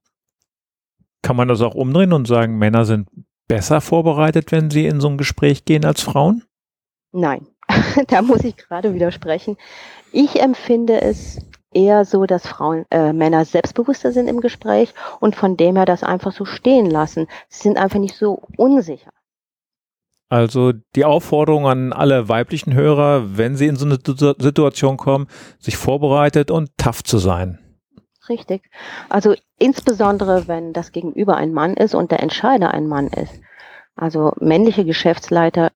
Kann 1.22 1.36
man 1.36 1.48
das 1.48 1.60
auch 1.60 1.74
umdrehen 1.74 2.12
und 2.12 2.26
sagen, 2.26 2.58
Männer 2.58 2.84
sind 2.84 3.08
besser 3.46 3.80
vorbereitet, 3.80 4.52
wenn 4.52 4.70
sie 4.70 4.86
in 4.86 5.00
so 5.00 5.08
ein 5.08 5.18
Gespräch 5.18 5.64
gehen 5.64 5.84
als 5.84 6.00
Frauen? 6.00 6.44
Nein, 7.12 7.46
da 8.08 8.22
muss 8.22 8.44
ich 8.44 8.56
gerade 8.56 8.94
widersprechen. 8.94 9.56
Ich 10.12 10.40
empfinde 10.40 11.00
es 11.00 11.38
eher 11.72 12.04
so, 12.04 12.26
dass 12.26 12.46
Frauen, 12.46 12.84
äh, 12.90 13.12
Männer 13.12 13.44
selbstbewusster 13.44 14.12
sind 14.12 14.28
im 14.28 14.40
Gespräch 14.40 14.92
und 15.20 15.36
von 15.36 15.56
dem 15.56 15.76
her 15.76 15.84
das 15.84 16.02
einfach 16.02 16.32
so 16.32 16.44
stehen 16.44 16.86
lassen. 16.86 17.28
Sie 17.48 17.62
sind 17.62 17.78
einfach 17.78 18.00
nicht 18.00 18.16
so 18.16 18.42
unsicher. 18.56 19.10
Also 20.28 20.72
die 20.94 21.04
Aufforderung 21.04 21.66
an 21.66 21.92
alle 21.92 22.28
weiblichen 22.28 22.72
Hörer, 22.72 23.36
wenn 23.36 23.56
sie 23.56 23.66
in 23.66 23.74
so 23.74 23.84
eine 23.84 23.98
Situation 24.38 24.96
kommen, 24.96 25.26
sich 25.58 25.76
vorbereitet 25.76 26.52
und 26.52 26.70
tough 26.76 27.02
zu 27.02 27.18
sein. 27.18 27.58
Richtig. 28.28 28.70
Also 29.08 29.34
insbesondere, 29.58 30.46
wenn 30.46 30.72
das 30.72 30.92
Gegenüber 30.92 31.36
ein 31.36 31.52
Mann 31.52 31.74
ist 31.74 31.96
und 31.96 32.12
der 32.12 32.22
Entscheider 32.22 32.72
ein 32.72 32.86
Mann 32.86 33.08
ist. 33.08 33.40
Also 33.96 34.32
männliche 34.38 34.84
Geschäftsleiter 34.84 35.69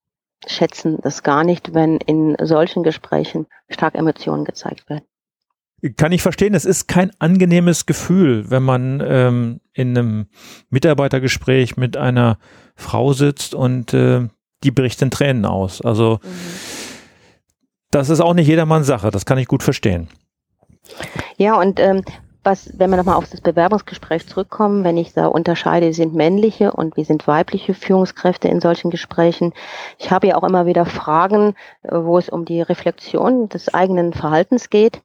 schätzen 0.47 0.99
das 1.03 1.23
gar 1.23 1.45
nicht, 1.45 1.75
wenn 1.75 1.99
in 1.99 2.37
solchen 2.43 2.83
Gesprächen 2.83 3.47
stark 3.69 3.95
Emotionen 3.95 4.45
gezeigt 4.45 4.89
werden. 4.89 5.05
Kann 5.97 6.13
ich 6.13 6.23
verstehen, 6.23 6.55
es 6.55 6.65
ist 6.65 6.89
kein 6.89 7.11
angenehmes 7.19 7.85
Gefühl, 7.85 8.51
wenn 8.51 8.63
man 8.63 9.03
ähm, 9.07 9.61
in 9.75 9.97
einem 9.97 10.27
Mitarbeitergespräch 10.71 11.77
mit 11.77 11.97
einer 11.97 12.39
Frau 12.75 13.13
sitzt 13.13 13.55
und 13.55 13.93
äh, 13.93 14.29
die 14.63 14.71
bricht 14.71 15.03
in 15.03 15.11
Tränen 15.11 15.45
aus. 15.45 15.83
Also 15.83 16.21
mhm. 16.23 16.29
das 17.91 18.09
ist 18.09 18.21
auch 18.21 18.33
nicht 18.33 18.47
jedermanns 18.47 18.87
Sache, 18.87 19.11
das 19.11 19.27
kann 19.27 19.37
ich 19.37 19.47
gut 19.47 19.63
verstehen. 19.63 20.09
Ja, 21.37 21.61
und 21.61 21.79
ähm, 21.81 22.03
was, 22.45 22.79
wenn 22.79 22.91
wir 22.91 22.97
nochmal 22.97 23.17
auf 23.17 23.31
das 23.31 23.41
Bewerbungsgespräch 23.41 24.29
zurückkommen, 24.29 24.85
wenn 24.85 24.97
ich 24.97 25.13
da 25.13 25.27
unterscheide, 25.27 25.93
sind 25.93 26.15
männliche 26.15 26.73
und 26.73 26.97
wie 26.97 27.05
sind 27.05 27.27
weibliche 27.27 27.75
Führungskräfte 27.75 28.49
in 28.49 28.61
solchen 28.61 28.91
Gesprächen. 28.91 29.53
Ich 29.99 30.11
habe 30.11 30.27
ja 30.29 30.37
auch 30.37 30.45
immer 30.45 30.67
wieder 30.67 30.87
Fragen, 30.87 31.55
äh, 31.83 31.91
wo 31.93 32.19
es 32.19 32.29
um 32.29 32.45
die 32.45 32.63
Reflexion 32.63 33.49
des 33.49 33.73
eigenen 33.73 34.13
Verhaltens 34.13 34.71
geht. 34.71 35.03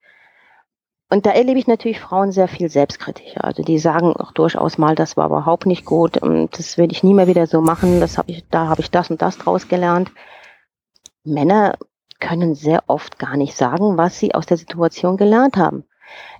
Und 1.12 1.26
da 1.26 1.32
erlebe 1.32 1.58
ich 1.58 1.66
natürlich 1.66 2.00
Frauen 2.00 2.32
sehr 2.32 2.48
viel 2.48 2.70
selbstkritischer. 2.70 3.44
Also 3.44 3.64
die 3.64 3.80
sagen 3.80 4.16
auch 4.16 4.32
durchaus 4.32 4.78
mal, 4.78 4.94
das 4.94 5.18
war 5.18 5.26
überhaupt 5.26 5.66
nicht 5.66 5.86
gut 5.86 6.18
und 6.18 6.58
das 6.60 6.78
will 6.78 6.92
ich 6.92 7.04
nie 7.04 7.16
mehr 7.16 7.28
wieder 7.28 7.48
so 7.48 7.62
machen. 7.62 8.00
Das 8.00 8.20
habe 8.20 8.32
ich, 8.32 8.48
da 8.50 8.68
habe 8.68 8.82
ich 8.82 8.92
das 8.92 9.10
und 9.10 9.22
das 9.22 9.40
draus 9.40 9.68
gelernt. 9.68 10.12
Männer 11.24 11.74
können 12.20 12.54
sehr 12.54 12.84
oft 12.88 13.18
gar 13.18 13.38
nicht 13.38 13.56
sagen, 13.56 13.98
was 13.98 14.20
sie 14.20 14.36
aus 14.36 14.46
der 14.46 14.58
Situation 14.58 15.18
gelernt 15.18 15.58
haben. 15.58 15.86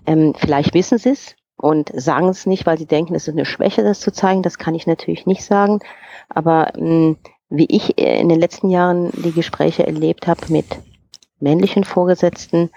Ähm, 0.06 0.34
vielleicht 0.38 0.74
wissen 0.74 0.98
sie 0.98 1.10
es 1.10 1.36
und 1.58 1.92
sagen 1.94 2.30
es 2.30 2.46
nicht, 2.46 2.66
weil 2.66 2.78
sie 2.78 2.86
denken, 2.86 3.16
es 3.16 3.28
ist 3.28 3.34
eine 3.34 3.46
Schwäche, 3.46 3.84
das 3.84 4.00
zu 4.00 4.12
zeigen. 4.12 4.44
Das 4.44 4.58
kann 4.58 4.76
ich 4.76 4.88
natürlich 4.88 5.26
nicht 5.26 5.44
sagen. 5.44 5.80
Aber 6.30 6.76
ähm, 6.76 7.18
wie 7.50 7.68
ich 7.70 7.98
in 7.98 8.30
den 8.30 8.40
letzten 8.40 8.70
Jahren 8.70 9.12
die 9.14 9.32
Gespräche 9.32 9.86
erlebt 9.86 10.28
habe 10.28 10.42
mit 10.50 10.66
männlichen 11.40 11.84
Vorgesetzten, 11.84 12.70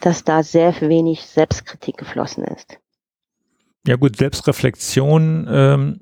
dass 0.00 0.24
da 0.24 0.42
sehr 0.42 0.80
wenig 0.80 1.26
Selbstkritik 1.26 1.96
geflossen 1.96 2.44
ist. 2.44 2.78
Ja 3.86 3.96
gut, 3.96 4.16
Selbstreflexion 4.16 5.46
ähm, 5.50 6.00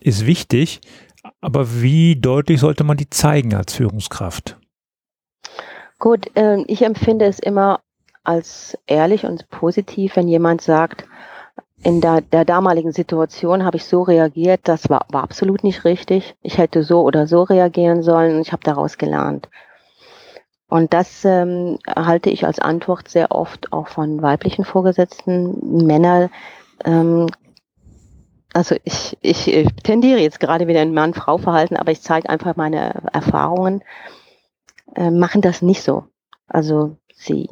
ist 0.00 0.26
wichtig, 0.26 0.80
aber 1.40 1.82
wie 1.82 2.16
deutlich 2.16 2.60
sollte 2.60 2.84
man 2.84 2.96
die 2.96 3.10
zeigen 3.10 3.54
als 3.54 3.74
Führungskraft? 3.74 4.58
Gut, 5.98 6.34
äh, 6.36 6.62
ich 6.66 6.82
empfinde 6.82 7.26
es 7.26 7.38
immer 7.38 7.80
als 8.22 8.76
ehrlich 8.86 9.24
und 9.24 9.48
positiv, 9.48 10.16
wenn 10.16 10.28
jemand 10.28 10.62
sagt, 10.62 11.06
in 11.82 12.00
der, 12.00 12.20
der 12.20 12.44
damaligen 12.44 12.92
Situation 12.92 13.64
habe 13.64 13.78
ich 13.78 13.84
so 13.84 14.02
reagiert, 14.02 14.60
das 14.64 14.90
war, 14.90 15.06
war 15.10 15.22
absolut 15.22 15.64
nicht 15.64 15.84
richtig. 15.84 16.36
Ich 16.42 16.58
hätte 16.58 16.82
so 16.82 17.02
oder 17.02 17.26
so 17.26 17.42
reagieren 17.42 18.02
sollen 18.02 18.36
und 18.36 18.42
ich 18.42 18.52
habe 18.52 18.62
daraus 18.62 18.98
gelernt. 18.98 19.48
Und 20.68 20.92
das 20.92 21.24
ähm, 21.24 21.78
halte 21.88 22.30
ich 22.30 22.46
als 22.46 22.60
Antwort 22.60 23.08
sehr 23.08 23.32
oft 23.32 23.72
auch 23.72 23.88
von 23.88 24.22
weiblichen 24.22 24.64
Vorgesetzten. 24.64 25.84
Männer, 25.86 26.30
ähm, 26.84 27.26
also 28.52 28.76
ich, 28.84 29.16
ich, 29.20 29.46
tendiere 29.82 30.20
jetzt 30.20 30.38
gerade 30.38 30.68
wieder 30.68 30.80
ein 30.80 30.94
Mann-Frau-Verhalten, 30.94 31.76
aber 31.76 31.92
ich 31.92 32.02
zeige 32.02 32.28
einfach 32.28 32.56
meine 32.56 33.02
Erfahrungen, 33.12 33.82
äh, 34.94 35.10
machen 35.10 35.40
das 35.40 35.62
nicht 35.62 35.82
so. 35.82 36.04
Also 36.46 36.96
sie, 37.20 37.46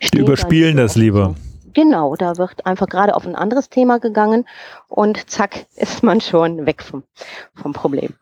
sie 0.00 0.18
überspielen 0.18 0.76
das 0.76 0.96
lieber. 0.96 1.34
Genau, 1.74 2.16
da 2.16 2.36
wird 2.36 2.66
einfach 2.66 2.86
gerade 2.86 3.14
auf 3.14 3.26
ein 3.26 3.34
anderes 3.34 3.70
Thema 3.70 3.98
gegangen 3.98 4.46
und 4.88 5.30
zack, 5.30 5.66
ist 5.76 6.02
man 6.02 6.20
schon 6.20 6.66
weg 6.66 6.82
vom, 6.82 7.02
vom 7.54 7.72
Problem. 7.72 8.14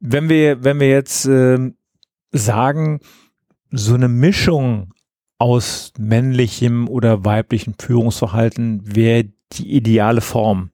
Wenn 0.00 0.28
wir, 0.28 0.64
wenn 0.64 0.80
wir 0.80 0.88
jetzt 0.88 1.26
äh, 1.26 1.58
sagen, 2.30 3.00
so 3.70 3.94
eine 3.94 4.08
Mischung 4.08 4.92
aus 5.38 5.92
männlichem 5.98 6.88
oder 6.88 7.24
weiblichem 7.24 7.74
Führungsverhalten 7.78 8.94
wäre 8.94 9.24
die 9.52 9.74
ideale 9.74 10.20
Form. 10.20 10.70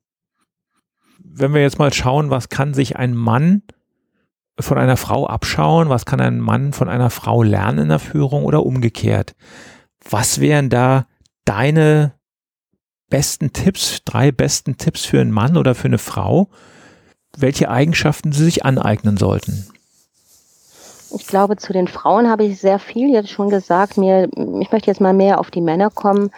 Wenn 1.18 1.54
wir 1.54 1.62
jetzt 1.62 1.78
mal 1.78 1.92
schauen, 1.92 2.30
was 2.30 2.48
kann 2.48 2.74
sich 2.74 2.96
ein 2.96 3.14
Mann 3.14 3.62
von 4.62 4.78
einer 4.78 4.96
Frau 4.96 5.26
abschauen, 5.26 5.88
was 5.88 6.06
kann 6.06 6.20
ein 6.20 6.40
Mann 6.40 6.72
von 6.72 6.88
einer 6.88 7.10
Frau 7.10 7.42
lernen 7.42 7.78
in 7.78 7.88
der 7.88 7.98
Führung 7.98 8.44
oder 8.44 8.64
umgekehrt. 8.64 9.34
Was 10.08 10.40
wären 10.40 10.70
da 10.70 11.06
deine 11.44 12.14
besten 13.08 13.52
Tipps, 13.52 14.02
drei 14.04 14.32
besten 14.32 14.76
Tipps 14.76 15.04
für 15.04 15.20
einen 15.20 15.32
Mann 15.32 15.56
oder 15.56 15.74
für 15.74 15.88
eine 15.88 15.98
Frau, 15.98 16.48
welche 17.36 17.70
Eigenschaften 17.70 18.32
sie 18.32 18.44
sich 18.44 18.64
aneignen 18.64 19.16
sollten? 19.16 19.68
Ich 21.12 21.26
glaube, 21.26 21.56
zu 21.56 21.72
den 21.72 21.88
Frauen 21.88 22.28
habe 22.28 22.44
ich 22.44 22.60
sehr 22.60 22.78
viel 22.78 23.10
jetzt 23.10 23.30
schon 23.30 23.50
gesagt. 23.50 23.96
Mir, 23.96 24.28
ich 24.60 24.70
möchte 24.70 24.86
jetzt 24.86 25.00
mal 25.00 25.12
mehr 25.12 25.40
auf 25.40 25.50
die 25.50 25.60
Männer 25.60 25.90
kommen. 25.90 26.30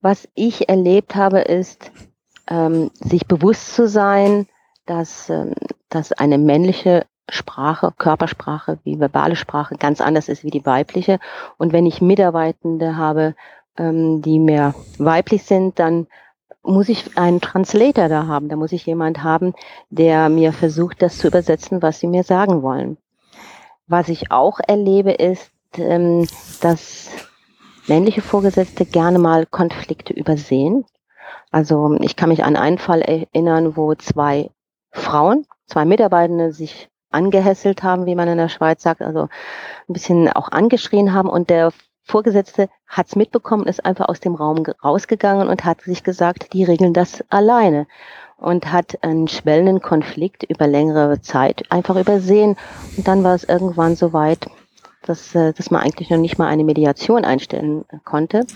Was 0.00 0.28
ich 0.34 0.68
erlebt 0.68 1.16
habe, 1.16 1.40
ist, 1.40 1.90
ähm, 2.48 2.90
sich 3.00 3.26
bewusst 3.26 3.74
zu 3.74 3.88
sein, 3.88 4.46
dass, 4.86 5.30
ähm, 5.30 5.54
dass 5.88 6.12
eine 6.12 6.38
männliche 6.38 7.06
Sprache, 7.30 7.92
Körpersprache, 7.96 8.78
wie 8.84 9.00
verbale 9.00 9.36
Sprache 9.36 9.76
ganz 9.76 10.00
anders 10.00 10.28
ist 10.28 10.44
wie 10.44 10.50
die 10.50 10.66
weibliche. 10.66 11.18
Und 11.58 11.72
wenn 11.72 11.86
ich 11.86 12.00
Mitarbeitende 12.00 12.96
habe, 12.96 13.34
ähm, 13.76 14.22
die 14.22 14.38
mehr 14.38 14.74
weiblich 14.98 15.44
sind, 15.44 15.78
dann 15.78 16.06
muss 16.62 16.88
ich 16.88 17.16
einen 17.16 17.40
Translator 17.40 18.08
da 18.08 18.26
haben. 18.26 18.48
Da 18.48 18.56
muss 18.56 18.72
ich 18.72 18.86
jemand 18.86 19.22
haben, 19.22 19.54
der 19.88 20.28
mir 20.28 20.52
versucht, 20.52 21.02
das 21.02 21.18
zu 21.18 21.28
übersetzen, 21.28 21.82
was 21.82 22.00
sie 22.00 22.06
mir 22.06 22.22
sagen 22.22 22.62
wollen. 22.62 22.98
Was 23.86 24.08
ich 24.08 24.30
auch 24.30 24.60
erlebe, 24.66 25.12
ist, 25.12 25.50
ähm, 25.76 26.26
dass 26.60 27.10
männliche 27.86 28.22
Vorgesetzte 28.22 28.84
gerne 28.84 29.18
mal 29.18 29.46
Konflikte 29.46 30.12
übersehen. 30.12 30.84
Also 31.50 31.96
ich 32.00 32.16
kann 32.16 32.28
mich 32.28 32.44
an 32.44 32.56
einen 32.56 32.78
Fall 32.78 33.00
erinnern, 33.00 33.76
wo 33.76 33.94
zwei 33.94 34.50
Frauen, 34.92 35.46
zwei 35.66 35.84
Mitarbeitende 35.84 36.52
sich 36.52 36.89
angehässelt 37.10 37.82
haben, 37.82 38.06
wie 38.06 38.14
man 38.14 38.28
in 38.28 38.38
der 38.38 38.48
Schweiz 38.48 38.82
sagt, 38.82 39.02
also 39.02 39.22
ein 39.88 39.92
bisschen 39.92 40.28
auch 40.28 40.50
angeschrien 40.50 41.12
haben 41.12 41.28
und 41.28 41.50
der 41.50 41.72
Vorgesetzte 42.04 42.68
hat 42.86 43.06
es 43.06 43.16
mitbekommen, 43.16 43.66
ist 43.66 43.84
einfach 43.84 44.08
aus 44.08 44.20
dem 44.20 44.34
Raum 44.34 44.64
rausgegangen 44.82 45.48
und 45.48 45.64
hat 45.64 45.82
sich 45.82 46.02
gesagt, 46.02 46.52
die 46.52 46.64
regeln 46.64 46.92
das 46.92 47.24
alleine 47.30 47.86
und 48.36 48.72
hat 48.72 49.02
einen 49.02 49.28
schwellenden 49.28 49.80
Konflikt 49.80 50.42
über 50.44 50.66
längere 50.66 51.20
Zeit 51.20 51.70
einfach 51.70 51.96
übersehen. 51.96 52.56
Und 52.96 53.06
dann 53.06 53.22
war 53.22 53.34
es 53.34 53.44
irgendwann 53.44 53.96
so 53.96 54.12
weit, 54.12 54.48
dass, 55.02 55.34
äh, 55.34 55.52
dass 55.52 55.70
man 55.70 55.82
eigentlich 55.82 56.10
noch 56.10 56.18
nicht 56.18 56.38
mal 56.38 56.48
eine 56.48 56.64
Mediation 56.64 57.24
einstellen 57.24 57.84
konnte. 58.04 58.46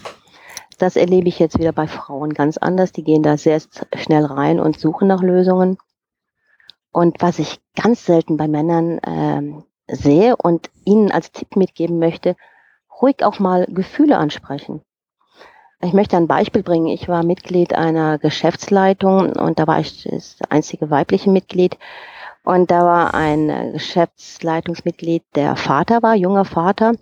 Das 0.78 0.96
erlebe 0.96 1.28
ich 1.28 1.38
jetzt 1.38 1.58
wieder 1.58 1.72
bei 1.72 1.86
Frauen 1.86 2.34
ganz 2.34 2.58
anders. 2.58 2.92
Die 2.92 3.04
gehen 3.04 3.22
da 3.22 3.36
sehr 3.36 3.60
schnell 3.94 4.24
rein 4.24 4.58
und 4.58 4.80
suchen 4.80 5.06
nach 5.06 5.22
Lösungen. 5.22 5.78
Und 6.94 7.20
was 7.20 7.40
ich 7.40 7.58
ganz 7.74 8.06
selten 8.06 8.36
bei 8.36 8.46
Männern 8.46 9.00
ähm, 9.04 9.64
sehe 9.88 10.36
und 10.36 10.70
ihnen 10.84 11.10
als 11.10 11.32
Tipp 11.32 11.56
mitgeben 11.56 11.98
möchte, 11.98 12.36
ruhig 13.02 13.24
auch 13.24 13.40
mal 13.40 13.66
Gefühle 13.68 14.16
ansprechen. 14.16 14.80
Ich 15.80 15.92
möchte 15.92 16.16
ein 16.16 16.28
Beispiel 16.28 16.62
bringen. 16.62 16.86
Ich 16.86 17.08
war 17.08 17.24
Mitglied 17.24 17.74
einer 17.74 18.18
Geschäftsleitung 18.18 19.32
und 19.32 19.58
da 19.58 19.66
war 19.66 19.80
ich 19.80 20.04
das 20.04 20.38
einzige 20.50 20.88
weibliche 20.88 21.30
Mitglied. 21.30 21.78
Und 22.44 22.70
da 22.70 22.84
war 22.84 23.12
ein 23.12 23.72
Geschäftsleitungsmitglied, 23.72 25.24
der 25.34 25.56
Vater 25.56 26.00
war, 26.00 26.14
junger 26.14 26.44
Vater, 26.44 26.92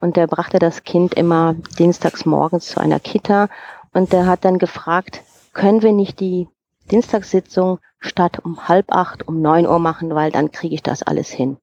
und 0.00 0.16
der 0.16 0.26
brachte 0.26 0.58
das 0.58 0.84
Kind 0.84 1.12
immer 1.12 1.54
dienstags 1.78 2.24
morgens 2.24 2.68
zu 2.68 2.80
einer 2.80 2.98
Kita 2.98 3.50
und 3.92 4.14
der 4.14 4.26
hat 4.26 4.46
dann 4.46 4.58
gefragt, 4.58 5.22
können 5.52 5.82
wir 5.82 5.92
nicht 5.92 6.18
die 6.20 6.48
Dienstagssitzung 6.90 7.78
statt 7.98 8.40
um 8.44 8.68
halb 8.68 8.92
acht, 8.92 9.26
um 9.26 9.40
neun 9.40 9.66
Uhr 9.66 9.78
machen, 9.78 10.14
weil 10.14 10.30
dann 10.30 10.52
kriege 10.52 10.74
ich 10.74 10.82
das 10.82 11.02
alles 11.02 11.30
hin. 11.30 11.56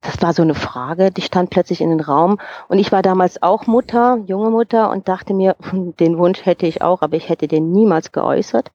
Das 0.00 0.22
war 0.22 0.32
so 0.32 0.42
eine 0.42 0.54
Frage, 0.54 1.10
die 1.10 1.22
stand 1.22 1.50
plötzlich 1.50 1.80
in 1.80 1.90
den 1.90 2.00
Raum. 2.00 2.38
Und 2.68 2.78
ich 2.78 2.92
war 2.92 3.02
damals 3.02 3.42
auch 3.42 3.66
Mutter, 3.66 4.18
junge 4.26 4.50
Mutter, 4.50 4.90
und 4.90 5.08
dachte 5.08 5.34
mir, 5.34 5.56
den 5.72 6.18
Wunsch 6.18 6.44
hätte 6.46 6.66
ich 6.66 6.82
auch, 6.82 7.02
aber 7.02 7.16
ich 7.16 7.28
hätte 7.28 7.48
den 7.48 7.72
niemals 7.72 8.12
geäußert. 8.12 8.70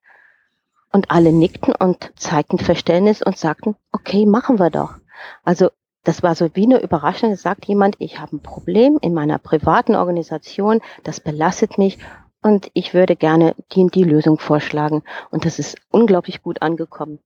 Und 0.92 1.10
alle 1.12 1.32
nickten 1.32 1.74
und 1.74 2.12
zeigten 2.16 2.60
Verständnis 2.60 3.24
und 3.24 3.38
sagten, 3.38 3.76
okay, 3.92 4.26
machen 4.26 4.60
wir 4.60 4.70
doch. 4.70 4.96
Also 5.44 5.70
das 6.04 6.22
war 6.22 6.36
so 6.36 6.50
wie 6.54 6.66
eine 6.66 6.82
Überraschung. 6.82 7.36
Sagt 7.36 7.66
jemand, 7.66 7.96
ich 8.00 8.20
habe 8.20 8.36
ein 8.36 8.42
Problem 8.42 9.00
in 9.02 9.14
meiner 9.14 9.40
privaten 9.40 9.96
Organisation, 9.96 10.82
das 11.04 11.20
belastet 11.20 11.78
mich 11.78 11.98
und 12.44 12.70
ich 12.74 12.94
würde 12.94 13.16
gerne 13.16 13.56
die 13.72 13.80
und 13.80 13.96
die 13.96 14.04
Lösung 14.04 14.38
vorschlagen. 14.38 15.04
Und 15.32 15.46
das 15.46 15.60
ist 15.60 15.78
unglaublich 15.90 16.44
gut 16.44 16.62
angekommen. 16.62 17.20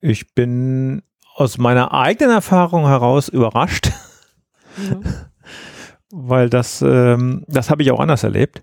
Ich 0.00 0.34
bin 0.34 1.02
aus 1.34 1.58
meiner 1.58 1.92
eigenen 1.92 2.34
Erfahrung 2.34 2.86
heraus 2.86 3.28
überrascht, 3.28 3.90
mhm. 4.76 5.04
weil 6.10 6.50
das, 6.50 6.82
ähm, 6.82 7.44
das 7.46 7.70
habe 7.70 7.82
ich 7.82 7.90
auch 7.90 8.00
anders 8.00 8.24
erlebt. 8.24 8.62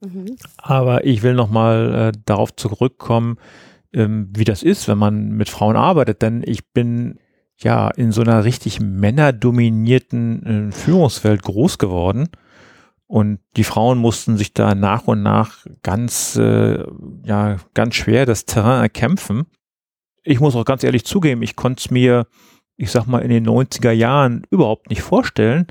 Mhm. 0.00 0.36
Aber 0.56 1.04
ich 1.04 1.22
will 1.22 1.34
nochmal 1.34 1.94
äh, 1.94 2.18
darauf 2.24 2.54
zurückkommen, 2.54 3.38
ähm, 3.92 4.28
wie 4.34 4.44
das 4.44 4.62
ist, 4.62 4.88
wenn 4.88 4.98
man 4.98 5.30
mit 5.30 5.48
Frauen 5.48 5.76
arbeitet. 5.76 6.22
Denn 6.22 6.42
ich 6.44 6.72
bin 6.72 7.18
ja 7.58 7.88
in 7.88 8.12
so 8.12 8.22
einer 8.22 8.44
richtig 8.44 8.80
männerdominierten 8.80 10.70
äh, 10.70 10.72
Führungswelt 10.72 11.42
groß 11.42 11.78
geworden. 11.78 12.28
Und 13.12 13.40
die 13.56 13.64
Frauen 13.64 13.98
mussten 13.98 14.38
sich 14.38 14.54
da 14.54 14.74
nach 14.74 15.06
und 15.06 15.22
nach 15.22 15.66
ganz, 15.82 16.36
äh, 16.36 16.82
ja, 17.24 17.56
ganz 17.74 17.94
schwer 17.94 18.24
das 18.24 18.46
Terrain 18.46 18.80
erkämpfen 18.80 19.46
ich 20.22 20.40
muss 20.40 20.56
auch 20.56 20.64
ganz 20.64 20.84
ehrlich 20.84 21.04
zugeben, 21.04 21.42
ich 21.42 21.56
konnte 21.56 21.80
es 21.80 21.90
mir, 21.90 22.26
ich 22.76 22.90
sag 22.90 23.06
mal, 23.06 23.20
in 23.20 23.30
den 23.30 23.46
90er 23.46 23.90
Jahren 23.90 24.46
überhaupt 24.50 24.90
nicht 24.90 25.02
vorstellen, 25.02 25.66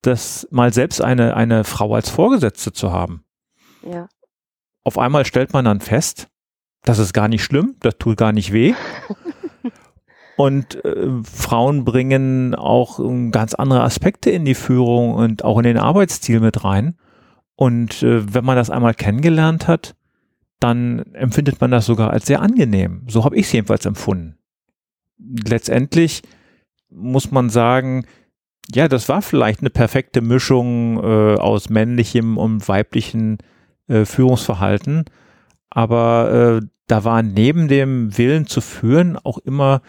das 0.00 0.48
mal 0.50 0.72
selbst 0.72 1.00
eine, 1.00 1.36
eine 1.36 1.64
Frau 1.64 1.94
als 1.94 2.10
Vorgesetzte 2.10 2.72
zu 2.72 2.92
haben. 2.92 3.24
Ja. 3.82 4.08
Auf 4.84 4.98
einmal 4.98 5.24
stellt 5.24 5.52
man 5.52 5.64
dann 5.64 5.80
fest, 5.80 6.28
das 6.82 6.98
ist 6.98 7.12
gar 7.12 7.28
nicht 7.28 7.44
schlimm, 7.44 7.76
das 7.80 7.98
tut 7.98 8.16
gar 8.16 8.32
nicht 8.32 8.52
weh. 8.52 8.74
Und 10.36 10.82
äh, 10.84 11.22
Frauen 11.22 11.84
bringen 11.84 12.54
auch 12.54 12.98
äh, 12.98 13.30
ganz 13.30 13.54
andere 13.54 13.82
Aspekte 13.82 14.30
in 14.30 14.44
die 14.44 14.54
Führung 14.54 15.14
und 15.14 15.44
auch 15.44 15.58
in 15.58 15.64
den 15.64 15.78
Arbeitsstil 15.78 16.40
mit 16.40 16.64
rein. 16.64 16.96
Und 17.54 18.02
äh, 18.02 18.34
wenn 18.34 18.44
man 18.44 18.56
das 18.56 18.70
einmal 18.70 18.94
kennengelernt 18.94 19.68
hat, 19.68 19.94
dann 20.58 21.00
empfindet 21.12 21.60
man 21.60 21.70
das 21.70 21.86
sogar 21.86 22.10
als 22.10 22.26
sehr 22.26 22.40
angenehm. 22.40 23.02
So 23.08 23.24
habe 23.24 23.36
ich 23.36 23.46
es 23.46 23.52
jedenfalls 23.52 23.84
empfunden. 23.84 24.38
Letztendlich 25.18 26.22
muss 26.88 27.30
man 27.30 27.50
sagen, 27.50 28.06
ja, 28.72 28.88
das 28.88 29.08
war 29.08 29.22
vielleicht 29.22 29.60
eine 29.60 29.70
perfekte 29.70 30.20
Mischung 30.20 30.98
äh, 31.02 31.34
aus 31.36 31.68
männlichem 31.68 32.38
und 32.38 32.66
weiblichem 32.68 33.38
äh, 33.88 34.04
Führungsverhalten, 34.04 35.04
aber 35.68 36.60
äh, 36.62 36.66
da 36.86 37.04
war 37.04 37.22
neben 37.22 37.68
dem 37.68 38.16
Willen 38.18 38.46
zu 38.46 38.60
führen 38.60 39.16
auch 39.16 39.38
immer 39.38 39.82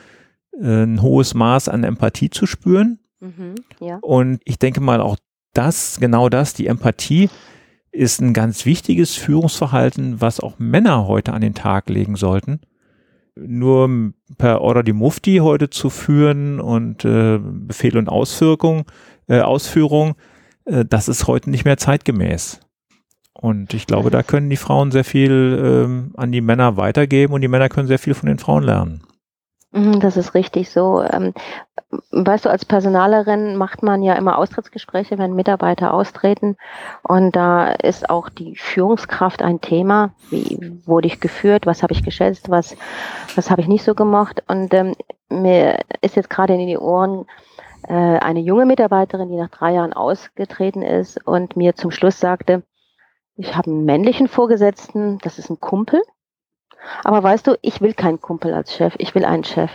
ein 0.61 1.01
hohes 1.01 1.33
Maß 1.33 1.69
an 1.69 1.83
Empathie 1.83 2.29
zu 2.29 2.45
spüren. 2.45 2.99
Mhm, 3.19 3.55
ja. 3.79 3.97
Und 4.01 4.41
ich 4.45 4.59
denke 4.59 4.81
mal 4.81 5.01
auch 5.01 5.17
das, 5.53 5.99
genau 5.99 6.29
das, 6.29 6.53
die 6.53 6.67
Empathie, 6.67 7.29
ist 7.91 8.21
ein 8.21 8.33
ganz 8.33 8.65
wichtiges 8.65 9.15
Führungsverhalten, 9.15 10.19
was 10.19 10.39
auch 10.39 10.57
Männer 10.57 11.07
heute 11.07 11.33
an 11.33 11.41
den 11.41 11.53
Tag 11.53 11.89
legen 11.89 12.15
sollten. 12.15 12.59
Nur 13.35 14.13
per 14.37 14.61
Order 14.61 14.83
die 14.83 14.93
Mufti 14.93 15.37
heute 15.37 15.69
zu 15.69 15.89
führen 15.89 16.59
und 16.59 17.05
äh, 17.05 17.39
Befehl 17.39 17.97
und 17.97 18.09
Auswirkung, 18.09 18.85
äh, 19.27 19.41
Ausführung, 19.41 20.15
äh, 20.65 20.85
das 20.85 21.07
ist 21.07 21.27
heute 21.27 21.49
nicht 21.49 21.65
mehr 21.65 21.77
zeitgemäß. 21.77 22.59
Und 23.33 23.73
ich 23.73 23.87
glaube, 23.87 24.09
da 24.09 24.23
können 24.23 24.49
die 24.49 24.57
Frauen 24.57 24.91
sehr 24.91 25.03
viel 25.03 25.59
ähm, 25.63 26.13
an 26.15 26.31
die 26.31 26.41
Männer 26.41 26.77
weitergeben 26.77 27.33
und 27.33 27.41
die 27.41 27.47
Männer 27.47 27.69
können 27.69 27.87
sehr 27.87 27.99
viel 27.99 28.13
von 28.13 28.27
den 28.27 28.39
Frauen 28.39 28.63
lernen. 28.63 29.03
Mhm, 29.73 29.99
das 29.99 30.17
ist 30.17 30.35
richtig 30.35 30.69
so. 30.69 31.01
Ähm, 31.01 31.33
weißt 32.11 32.45
du, 32.45 32.49
als 32.49 32.63
Personalerin 32.63 33.55
macht 33.55 33.81
man 33.81 34.03
ja 34.03 34.13
immer 34.13 34.37
Austrittsgespräche, 34.37 35.17
wenn 35.17 35.33
Mitarbeiter 35.33 35.93
austreten. 35.95 36.57
Und 37.01 37.35
da 37.35 37.69
ist 37.69 38.07
auch 38.09 38.29
die 38.29 38.55
Führungskraft 38.55 39.41
ein 39.41 39.61
Thema. 39.61 40.13
Wie 40.29 40.79
wurde 40.85 41.07
ich 41.07 41.19
geführt? 41.19 41.65
Was 41.65 41.81
habe 41.81 41.93
ich 41.93 42.03
geschätzt? 42.03 42.51
Was, 42.51 42.77
was 43.35 43.49
habe 43.49 43.61
ich 43.61 43.67
nicht 43.67 43.83
so 43.83 43.95
gemacht? 43.95 44.43
Und 44.47 44.71
ähm, 44.75 44.95
mir 45.29 45.79
ist 46.01 46.15
jetzt 46.15 46.29
gerade 46.29 46.53
in 46.53 46.67
die 46.67 46.77
Ohren 46.77 47.25
äh, 47.87 47.93
eine 47.93 48.41
junge 48.41 48.67
Mitarbeiterin, 48.67 49.29
die 49.29 49.37
nach 49.37 49.49
drei 49.49 49.73
Jahren 49.73 49.93
ausgetreten 49.93 50.83
ist 50.83 51.25
und 51.25 51.55
mir 51.57 51.75
zum 51.75 51.89
Schluss 51.89 52.19
sagte, 52.19 52.61
ich 53.35 53.55
habe 53.55 53.71
einen 53.71 53.85
männlichen 53.85 54.27
Vorgesetzten, 54.27 55.17
das 55.23 55.39
ist 55.39 55.49
ein 55.49 55.59
Kumpel. 55.59 56.03
Aber 57.03 57.23
weißt 57.23 57.47
du, 57.47 57.57
ich 57.61 57.81
will 57.81 57.93
keinen 57.93 58.21
Kumpel 58.21 58.53
als 58.53 58.73
Chef, 58.73 58.95
ich 58.97 59.15
will 59.15 59.25
einen 59.25 59.43
Chef, 59.43 59.71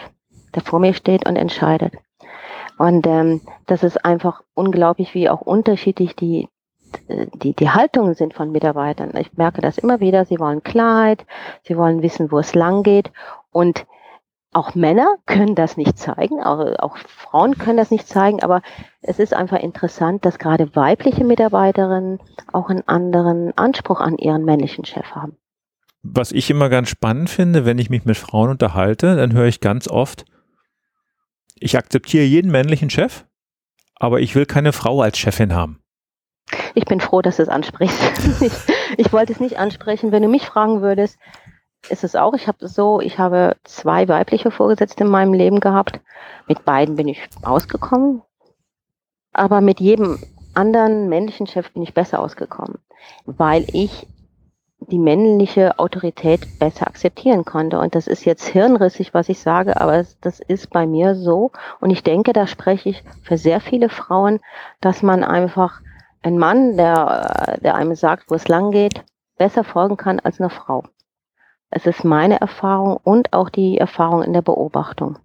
der 0.54 0.62
vor 0.62 0.78
mir 0.78 0.94
steht 0.94 1.28
und 1.28 1.36
entscheidet. 1.36 1.94
Und 2.78 3.06
ähm, 3.06 3.40
das 3.66 3.82
ist 3.82 4.04
einfach 4.04 4.42
unglaublich, 4.54 5.14
wie 5.14 5.28
auch 5.28 5.40
unterschiedlich 5.40 6.14
die, 6.14 6.48
die, 7.08 7.54
die 7.54 7.70
Haltungen 7.70 8.14
sind 8.14 8.34
von 8.34 8.52
Mitarbeitern. 8.52 9.16
Ich 9.16 9.36
merke 9.36 9.60
das 9.60 9.78
immer 9.78 10.00
wieder, 10.00 10.24
sie 10.24 10.38
wollen 10.38 10.62
Klarheit, 10.62 11.26
sie 11.64 11.76
wollen 11.76 12.02
wissen, 12.02 12.30
wo 12.30 12.38
es 12.38 12.54
lang 12.54 12.84
geht. 12.84 13.10
Und 13.50 13.86
auch 14.52 14.74
Männer 14.74 15.16
können 15.26 15.54
das 15.54 15.76
nicht 15.76 15.98
zeigen, 15.98 16.42
auch, 16.42 16.60
auch 16.78 16.96
Frauen 16.96 17.58
können 17.58 17.76
das 17.76 17.90
nicht 17.90 18.08
zeigen, 18.08 18.42
aber 18.42 18.62
es 19.02 19.18
ist 19.18 19.34
einfach 19.34 19.58
interessant, 19.58 20.24
dass 20.24 20.38
gerade 20.38 20.74
weibliche 20.74 21.24
Mitarbeiterinnen 21.24 22.18
auch 22.52 22.70
einen 22.70 22.86
anderen 22.88 23.56
Anspruch 23.58 24.00
an 24.00 24.16
ihren 24.16 24.44
männlichen 24.44 24.86
Chef 24.86 25.14
haben 25.14 25.36
was 26.02 26.32
ich 26.32 26.50
immer 26.50 26.68
ganz 26.68 26.88
spannend 26.88 27.30
finde, 27.30 27.64
wenn 27.64 27.78
ich 27.78 27.90
mich 27.90 28.04
mit 28.04 28.16
Frauen 28.16 28.50
unterhalte, 28.50 29.16
dann 29.16 29.32
höre 29.32 29.46
ich 29.46 29.60
ganz 29.60 29.88
oft, 29.88 30.24
ich 31.58 31.76
akzeptiere 31.76 32.24
jeden 32.24 32.50
männlichen 32.50 32.90
Chef, 32.90 33.24
aber 33.96 34.20
ich 34.20 34.34
will 34.34 34.46
keine 34.46 34.72
Frau 34.72 35.02
als 35.02 35.18
Chefin 35.18 35.54
haben. 35.54 35.80
Ich 36.74 36.84
bin 36.84 37.00
froh, 37.00 37.20
dass 37.20 37.36
du 37.36 37.42
es 37.42 37.48
ansprichst. 37.48 37.98
ich, 38.40 38.52
ich 38.96 39.12
wollte 39.12 39.32
es 39.32 39.40
nicht 39.40 39.58
ansprechen. 39.58 40.12
Wenn 40.12 40.22
du 40.22 40.28
mich 40.28 40.46
fragen 40.46 40.80
würdest, 40.80 41.18
ist 41.90 42.04
es 42.04 42.14
auch. 42.14 42.34
Ich 42.34 42.46
habe 42.46 42.68
so, 42.68 43.00
ich 43.00 43.18
habe 43.18 43.56
zwei 43.64 44.08
weibliche 44.08 44.50
Vorgesetzte 44.50 45.04
in 45.04 45.10
meinem 45.10 45.34
Leben 45.34 45.60
gehabt. 45.60 46.00
Mit 46.46 46.64
beiden 46.64 46.96
bin 46.96 47.08
ich 47.08 47.20
ausgekommen. 47.42 48.22
Aber 49.32 49.60
mit 49.60 49.80
jedem 49.80 50.18
anderen 50.54 51.08
männlichen 51.08 51.46
Chef 51.46 51.70
bin 51.72 51.82
ich 51.82 51.94
besser 51.94 52.20
ausgekommen, 52.20 52.78
weil 53.26 53.66
ich 53.72 54.06
die 54.90 54.98
männliche 54.98 55.78
Autorität 55.78 56.58
besser 56.58 56.86
akzeptieren 56.86 57.44
konnte. 57.44 57.78
Und 57.78 57.94
das 57.94 58.06
ist 58.06 58.24
jetzt 58.24 58.46
hirnrissig, 58.46 59.12
was 59.14 59.28
ich 59.28 59.38
sage, 59.38 59.80
aber 59.80 60.04
das 60.20 60.40
ist 60.40 60.70
bei 60.70 60.86
mir 60.86 61.14
so. 61.14 61.52
Und 61.80 61.90
ich 61.90 62.02
denke, 62.02 62.32
da 62.32 62.46
spreche 62.46 62.88
ich 62.90 63.04
für 63.22 63.36
sehr 63.36 63.60
viele 63.60 63.88
Frauen, 63.90 64.40
dass 64.80 65.02
man 65.02 65.24
einfach 65.24 65.80
ein 66.22 66.38
Mann, 66.38 66.76
der, 66.76 67.58
der 67.62 67.74
einem 67.74 67.94
sagt, 67.94 68.30
wo 68.30 68.34
es 68.34 68.48
lang 68.48 68.70
geht, 68.70 69.04
besser 69.36 69.62
folgen 69.62 69.96
kann 69.96 70.20
als 70.20 70.40
eine 70.40 70.50
Frau. 70.50 70.84
Es 71.70 71.86
ist 71.86 72.02
meine 72.02 72.40
Erfahrung 72.40 72.96
und 72.96 73.32
auch 73.32 73.50
die 73.50 73.78
Erfahrung 73.78 74.22
in 74.22 74.32
der 74.32 74.42
Beobachtung. 74.42 75.18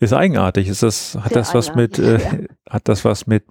Ist 0.00 0.12
eigenartig. 0.12 0.68
Ist 0.68 0.82
das, 0.82 1.16
hat 1.16 1.28
Sehr 1.32 1.38
das 1.38 1.54
was 1.54 1.74
mit, 1.74 1.98
äh, 1.98 2.18
ja. 2.18 2.30
hat 2.68 2.88
das 2.88 3.04
was 3.04 3.26
mit 3.26 3.44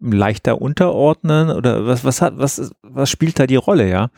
leichter 0.00 0.60
unterordnen 0.60 1.50
oder 1.50 1.86
was, 1.86 2.04
was 2.04 2.22
hat, 2.22 2.34
was, 2.36 2.72
was 2.82 3.10
spielt 3.10 3.38
da 3.38 3.46
die 3.46 3.56
Rolle, 3.56 3.88
ja? 3.88 4.08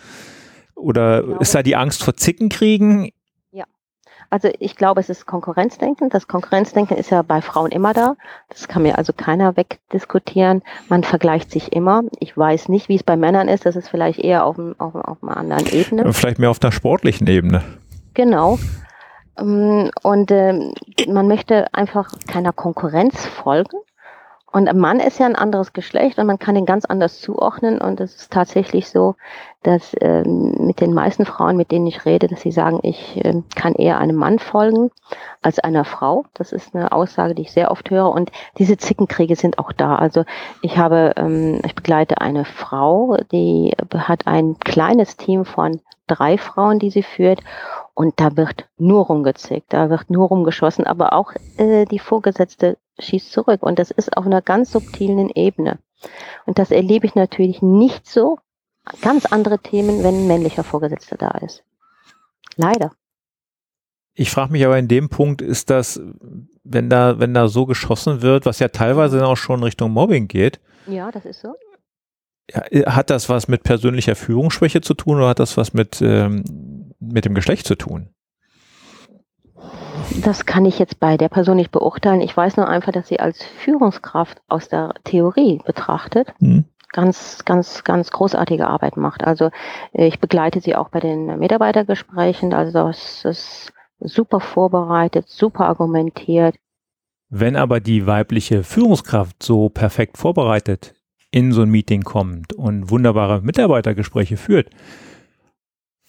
Oder 0.74 1.22
glaube, 1.22 1.42
ist 1.42 1.54
da 1.54 1.62
die 1.62 1.76
Angst 1.76 2.02
vor 2.02 2.14
Zickenkriegen? 2.14 3.10
Ja. 3.50 3.64
Also 4.30 4.48
ich 4.58 4.76
glaube, 4.76 5.00
es 5.00 5.08
ist 5.08 5.26
Konkurrenzdenken. 5.26 6.08
Das 6.08 6.26
Konkurrenzdenken 6.26 6.96
ist 6.96 7.10
ja 7.10 7.22
bei 7.22 7.40
Frauen 7.40 7.70
immer 7.70 7.92
da. 7.92 8.16
Das 8.48 8.68
kann 8.68 8.82
mir 8.82 8.98
also 8.98 9.12
keiner 9.12 9.56
wegdiskutieren. 9.56 10.62
Man 10.88 11.04
vergleicht 11.04 11.50
sich 11.50 11.72
immer. 11.72 12.02
Ich 12.18 12.36
weiß 12.36 12.68
nicht, 12.68 12.88
wie 12.88 12.96
es 12.96 13.02
bei 13.02 13.16
Männern 13.16 13.48
ist. 13.48 13.66
Das 13.66 13.76
ist 13.76 13.88
vielleicht 13.88 14.18
eher 14.18 14.44
auf, 14.44 14.58
auf, 14.78 14.94
auf 14.94 15.22
einer 15.22 15.36
anderen 15.36 15.66
Ebene. 15.66 16.12
Vielleicht 16.12 16.38
mehr 16.38 16.50
auf 16.50 16.62
einer 16.62 16.72
sportlichen 16.72 17.26
Ebene. 17.26 17.62
Genau. 18.14 18.58
Ähm, 19.38 19.90
und 20.02 20.30
äh, 20.30 20.72
man 21.08 21.28
möchte 21.28 21.72
einfach 21.72 22.12
keiner 22.26 22.52
Konkurrenz 22.52 23.26
folgen. 23.26 23.78
Und 24.52 24.68
ein 24.68 24.78
Mann 24.78 25.00
ist 25.00 25.18
ja 25.18 25.24
ein 25.24 25.34
anderes 25.34 25.72
Geschlecht 25.72 26.18
und 26.18 26.26
man 26.26 26.38
kann 26.38 26.56
ihn 26.56 26.66
ganz 26.66 26.84
anders 26.84 27.20
zuordnen. 27.20 27.80
Und 27.80 28.00
es 28.00 28.14
ist 28.16 28.32
tatsächlich 28.32 28.90
so, 28.90 29.16
dass 29.62 29.96
ähm, 30.00 30.54
mit 30.66 30.80
den 30.80 30.92
meisten 30.92 31.24
Frauen, 31.24 31.56
mit 31.56 31.70
denen 31.70 31.86
ich 31.86 32.04
rede, 32.04 32.28
dass 32.28 32.42
sie 32.42 32.52
sagen, 32.52 32.78
ich 32.82 33.24
äh, 33.24 33.42
kann 33.56 33.74
eher 33.74 33.98
einem 33.98 34.16
Mann 34.16 34.38
folgen 34.38 34.90
als 35.40 35.58
einer 35.58 35.86
Frau. 35.86 36.26
Das 36.34 36.52
ist 36.52 36.74
eine 36.74 36.92
Aussage, 36.92 37.34
die 37.34 37.42
ich 37.42 37.52
sehr 37.52 37.70
oft 37.70 37.90
höre. 37.90 38.10
Und 38.10 38.30
diese 38.58 38.76
Zickenkriege 38.76 39.36
sind 39.36 39.58
auch 39.58 39.72
da. 39.72 39.96
Also 39.96 40.24
ich 40.60 40.76
habe, 40.76 41.14
ähm, 41.16 41.60
ich 41.64 41.74
begleite 41.74 42.20
eine 42.20 42.44
Frau, 42.44 43.16
die 43.32 43.74
hat 43.96 44.26
ein 44.26 44.58
kleines 44.58 45.16
Team 45.16 45.46
von 45.46 45.80
drei 46.06 46.36
Frauen, 46.36 46.78
die 46.78 46.90
sie 46.90 47.02
führt. 47.02 47.40
Und 47.94 48.20
da 48.20 48.36
wird 48.36 48.68
nur 48.78 49.06
rumgezickt, 49.06 49.72
da 49.72 49.90
wird 49.90 50.10
nur 50.10 50.28
rumgeschossen, 50.28 50.86
aber 50.86 51.12
auch 51.12 51.32
äh, 51.58 51.84
die 51.84 51.98
Vorgesetzte 51.98 52.78
schießt 52.98 53.32
zurück. 53.32 53.62
Und 53.62 53.78
das 53.78 53.90
ist 53.90 54.16
auf 54.16 54.26
einer 54.26 54.42
ganz 54.42 54.72
subtilen 54.72 55.30
Ebene. 55.30 55.78
Und 56.46 56.58
das 56.58 56.70
erlebe 56.70 57.06
ich 57.06 57.14
natürlich 57.14 57.62
nicht 57.62 58.06
so. 58.06 58.38
Ganz 59.00 59.26
andere 59.26 59.58
Themen, 59.60 60.02
wenn 60.02 60.22
ein 60.22 60.26
männlicher 60.26 60.64
Vorgesetzter 60.64 61.16
da 61.16 61.30
ist. 61.38 61.62
Leider. 62.56 62.92
Ich 64.14 64.30
frage 64.30 64.52
mich 64.52 64.64
aber 64.64 64.78
in 64.78 64.88
dem 64.88 65.08
Punkt, 65.08 65.40
ist 65.40 65.70
das, 65.70 66.00
wenn 66.64 66.90
da, 66.90 67.18
wenn 67.18 67.32
da 67.32 67.48
so 67.48 67.64
geschossen 67.64 68.22
wird, 68.22 68.44
was 68.44 68.58
ja 68.58 68.68
teilweise 68.68 69.24
auch 69.26 69.36
schon 69.36 69.62
Richtung 69.62 69.92
Mobbing 69.92 70.28
geht. 70.28 70.60
Ja, 70.86 71.10
das 71.10 71.24
ist 71.24 71.40
so. 71.40 71.54
Ja, 72.50 72.94
hat 72.94 73.08
das 73.08 73.28
was 73.28 73.48
mit 73.48 73.62
persönlicher 73.62 74.16
Führungsschwäche 74.16 74.80
zu 74.80 74.94
tun 74.94 75.16
oder 75.16 75.28
hat 75.28 75.38
das 75.38 75.56
was 75.56 75.72
mit 75.72 76.02
ähm, 76.02 76.92
mit 76.98 77.24
dem 77.24 77.34
Geschlecht 77.34 77.66
zu 77.66 77.76
tun? 77.76 78.10
Das 80.22 80.46
kann 80.46 80.64
ich 80.64 80.78
jetzt 80.78 81.00
bei 81.00 81.16
der 81.16 81.28
Person 81.28 81.56
nicht 81.56 81.70
beurteilen. 81.70 82.20
Ich 82.20 82.36
weiß 82.36 82.56
nur 82.56 82.68
einfach, 82.68 82.92
dass 82.92 83.08
sie 83.08 83.20
als 83.20 83.42
Führungskraft 83.42 84.40
aus 84.48 84.68
der 84.68 84.94
Theorie 85.04 85.60
betrachtet. 85.64 86.32
Hm 86.38 86.64
ganz, 86.92 87.44
ganz, 87.44 87.84
ganz 87.84 88.10
großartige 88.10 88.66
Arbeit 88.66 88.96
macht. 88.96 89.24
Also 89.24 89.50
äh, 89.92 90.06
ich 90.06 90.20
begleite 90.20 90.60
sie 90.60 90.76
auch 90.76 90.90
bei 90.90 91.00
den 91.00 91.38
Mitarbeitergesprächen. 91.38 92.52
Also 92.52 92.72
das 92.72 93.24
ist 93.24 93.72
super 93.98 94.40
vorbereitet, 94.40 95.28
super 95.28 95.66
argumentiert. 95.66 96.54
Wenn 97.28 97.56
aber 97.56 97.80
die 97.80 98.06
weibliche 98.06 98.62
Führungskraft 98.62 99.42
so 99.42 99.70
perfekt 99.70 100.18
vorbereitet 100.18 100.94
in 101.30 101.52
so 101.52 101.62
ein 101.62 101.70
Meeting 101.70 102.02
kommt 102.02 102.52
und 102.52 102.90
wunderbare 102.90 103.40
Mitarbeitergespräche 103.40 104.36
führt, 104.36 104.68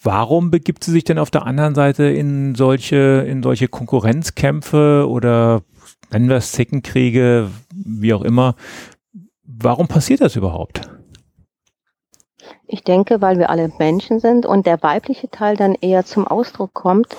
Warum 0.04 0.50
begibt 0.50 0.84
sie 0.84 0.90
sich 0.90 1.04
denn 1.04 1.18
auf 1.18 1.30
der 1.30 1.46
anderen 1.46 1.74
Seite 1.74 2.04
in 2.04 2.54
solche, 2.54 3.24
in 3.26 3.42
solche 3.42 3.68
Konkurrenzkämpfe 3.68 5.06
oder 5.08 5.62
nennen 6.12 6.28
wir 6.28 6.36
es 6.36 6.52
Zickenkriege, 6.52 7.50
wie 7.72 8.12
auch 8.12 8.20
immer? 8.20 8.54
Warum 9.44 9.88
passiert 9.88 10.20
das 10.20 10.36
überhaupt? 10.36 10.82
Ich 12.66 12.84
denke, 12.84 13.22
weil 13.22 13.38
wir 13.38 13.48
alle 13.48 13.72
Menschen 13.78 14.20
sind 14.20 14.44
und 14.44 14.66
der 14.66 14.82
weibliche 14.82 15.30
Teil 15.30 15.56
dann 15.56 15.74
eher 15.74 16.04
zum 16.04 16.28
Ausdruck 16.28 16.74
kommt. 16.74 17.16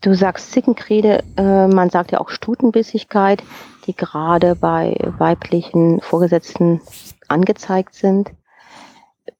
Du 0.00 0.14
sagst 0.14 0.52
Zickenkriege, 0.52 1.24
äh, 1.36 1.66
man 1.66 1.90
sagt 1.90 2.12
ja 2.12 2.20
auch 2.20 2.28
Stutenbissigkeit, 2.28 3.42
die 3.88 3.96
gerade 3.96 4.54
bei 4.54 4.96
weiblichen 5.18 6.00
Vorgesetzten 6.02 6.80
angezeigt 7.26 7.96
sind 7.96 8.30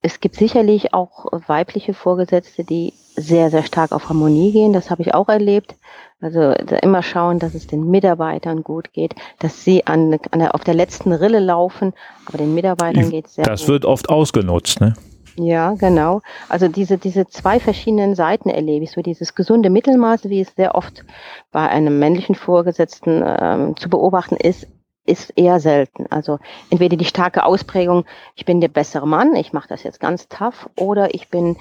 es 0.03 0.21
gibt 0.21 0.37
sicherlich 0.37 0.95
auch 0.95 1.27
weibliche 1.47 1.95
Vorgesetzte, 1.95 2.65
die 2.65 2.93
sehr, 3.17 3.51
sehr 3.51 3.63
stark 3.63 3.93
auf 3.93 4.09
Harmonie 4.09 4.53
gehen. 4.53 4.73
Das 4.73 4.91
habe 4.91 5.03
ich 5.03 5.15
auch 5.15 5.29
erlebt. 5.29 5.75
Also 6.21 6.53
immer 6.83 7.03
schauen, 7.03 7.39
dass 7.39 7.55
es 7.55 7.67
den 7.67 7.91
Mitarbeitern 7.91 8.63
gut 8.63 8.93
geht, 8.93 9.15
dass 9.39 9.65
sie 9.65 9.87
an, 9.87 10.19
an 10.31 10.39
der, 10.39 10.55
auf 10.55 10.65
der 10.65 10.75
letzten 10.75 11.13
Rille 11.13 11.41
laufen, 11.41 11.93
aber 12.25 12.39
den 12.39 12.55
Mitarbeitern 12.55 13.11
geht 13.11 13.27
es 13.27 13.35
sehr 13.35 13.45
das 13.45 13.61
gut. 13.61 13.63
Das 13.63 13.69
wird 13.69 13.85
oft 13.85 14.09
ausgenutzt, 14.09 14.81
ne? 14.81 14.95
Ja, 15.39 15.75
genau. 15.75 16.23
Also 16.49 16.69
diese, 16.69 16.97
diese 16.97 17.27
zwei 17.27 17.61
verschiedenen 17.61 18.15
Seiten 18.15 18.49
erlebe 18.49 18.85
ich. 18.85 18.93
So 18.93 19.03
dieses 19.03 19.35
gesunde 19.35 19.69
Mittelmaß, 19.69 20.31
wie 20.31 20.41
es 20.41 20.55
sehr 20.57 20.75
oft 20.75 21.05
bei 21.53 21.69
einem 21.69 21.99
männlichen 21.99 22.35
Vorgesetzten 22.35 23.23
ähm, 23.27 23.77
zu 23.77 23.91
beobachten 23.91 24.37
ist, 24.37 24.67
ist 25.07 25.33
eher 25.37 25.61
selten. 25.61 26.07
Also 26.11 26.39
entweder 26.71 26.97
die 26.97 27.05
starke 27.05 27.45
Ausprägung, 27.45 28.05
ich 28.35 28.45
bin 28.45 28.61
der 28.61 28.69
bessere 28.69 29.07
Mann, 29.07 29.35
ich 29.37 29.53
mache 29.53 29.69
das 29.69 29.83
jetzt 29.83 30.01
ganz 30.01 30.29
tough, 30.29 30.69
oder 30.77 31.15
ich 31.15 31.29
bin 31.29 31.57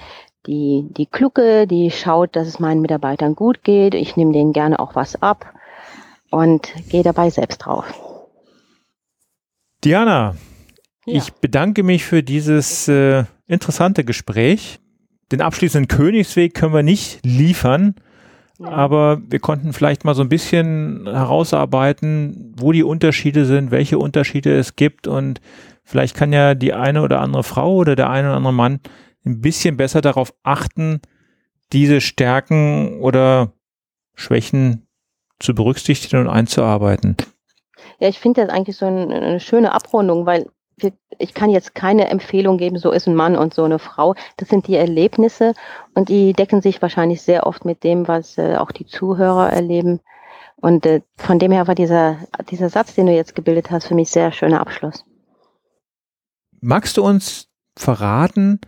die, 0.46 0.86
die 0.90 1.06
Klucke, 1.06 1.66
die 1.66 1.90
schaut, 1.90 2.36
dass 2.36 2.46
es 2.46 2.60
meinen 2.60 2.80
Mitarbeitern 2.80 3.34
gut 3.34 3.64
geht, 3.64 3.94
ich 3.94 4.16
nehme 4.16 4.32
denen 4.32 4.52
gerne 4.52 4.78
auch 4.78 4.94
was 4.94 5.20
ab 5.22 5.52
und 6.30 6.72
gehe 6.88 7.02
dabei 7.02 7.30
selbst 7.30 7.58
drauf. 7.58 7.84
Diana, 9.84 10.34
Ja. 11.06 11.18
Ich 11.18 11.32
bedanke 11.34 11.84
mich 11.84 12.04
für 12.04 12.24
dieses 12.24 12.88
äh, 12.88 13.24
interessante 13.46 14.04
Gespräch. 14.04 14.80
Den 15.30 15.40
abschließenden 15.40 15.88
Königsweg 15.88 16.54
können 16.54 16.74
wir 16.74 16.82
nicht 16.82 17.20
liefern, 17.24 17.94
ja. 18.58 18.68
aber 18.68 19.20
wir 19.28 19.38
konnten 19.38 19.72
vielleicht 19.72 20.04
mal 20.04 20.14
so 20.14 20.22
ein 20.22 20.28
bisschen 20.28 21.06
herausarbeiten, 21.06 22.54
wo 22.56 22.72
die 22.72 22.84
Unterschiede 22.84 23.44
sind, 23.44 23.70
welche 23.70 23.98
Unterschiede 23.98 24.56
es 24.56 24.76
gibt 24.76 25.06
und 25.06 25.40
vielleicht 25.84 26.16
kann 26.16 26.32
ja 26.32 26.54
die 26.54 26.72
eine 26.72 27.02
oder 27.02 27.20
andere 27.20 27.42
Frau 27.42 27.74
oder 27.74 27.96
der 27.96 28.10
eine 28.10 28.28
oder 28.28 28.36
andere 28.36 28.52
Mann 28.52 28.80
ein 29.24 29.40
bisschen 29.40 29.76
besser 29.76 30.00
darauf 30.00 30.32
achten, 30.42 31.00
diese 31.72 32.00
Stärken 32.00 33.00
oder 33.00 33.52
Schwächen 34.14 34.86
zu 35.38 35.54
berücksichtigen 35.54 36.20
und 36.20 36.28
einzuarbeiten. 36.28 37.16
Ja, 37.98 38.08
ich 38.08 38.18
finde 38.18 38.42
das 38.42 38.50
eigentlich 38.50 38.76
so 38.76 38.86
eine, 38.86 39.14
eine 39.14 39.40
schöne 39.40 39.72
Abrundung, 39.72 40.26
weil 40.26 40.46
ich 41.18 41.34
kann 41.34 41.50
jetzt 41.50 41.74
keine 41.74 42.08
Empfehlung 42.08 42.58
geben, 42.58 42.78
so 42.78 42.90
ist 42.90 43.06
ein 43.06 43.14
Mann 43.14 43.36
und 43.36 43.54
so 43.54 43.64
eine 43.64 43.78
Frau. 43.78 44.14
Das 44.36 44.48
sind 44.48 44.66
die 44.66 44.76
Erlebnisse 44.76 45.54
und 45.94 46.08
die 46.08 46.34
decken 46.34 46.60
sich 46.60 46.82
wahrscheinlich 46.82 47.22
sehr 47.22 47.46
oft 47.46 47.64
mit 47.64 47.84
dem, 47.84 48.08
was 48.08 48.36
äh, 48.36 48.56
auch 48.56 48.72
die 48.72 48.86
Zuhörer 48.86 49.50
erleben. 49.50 50.00
Und 50.56 50.86
äh, 50.86 51.02
von 51.16 51.38
dem 51.38 51.52
her 51.52 51.66
war 51.66 51.74
dieser, 51.74 52.18
dieser 52.50 52.68
Satz, 52.68 52.94
den 52.94 53.06
du 53.06 53.14
jetzt 53.14 53.34
gebildet 53.34 53.70
hast, 53.70 53.86
für 53.86 53.94
mich 53.94 54.10
sehr 54.10 54.32
schöner 54.32 54.60
Abschluss. 54.60 55.04
Magst 56.60 56.96
du 56.96 57.04
uns 57.04 57.48
verraten, 57.76 58.60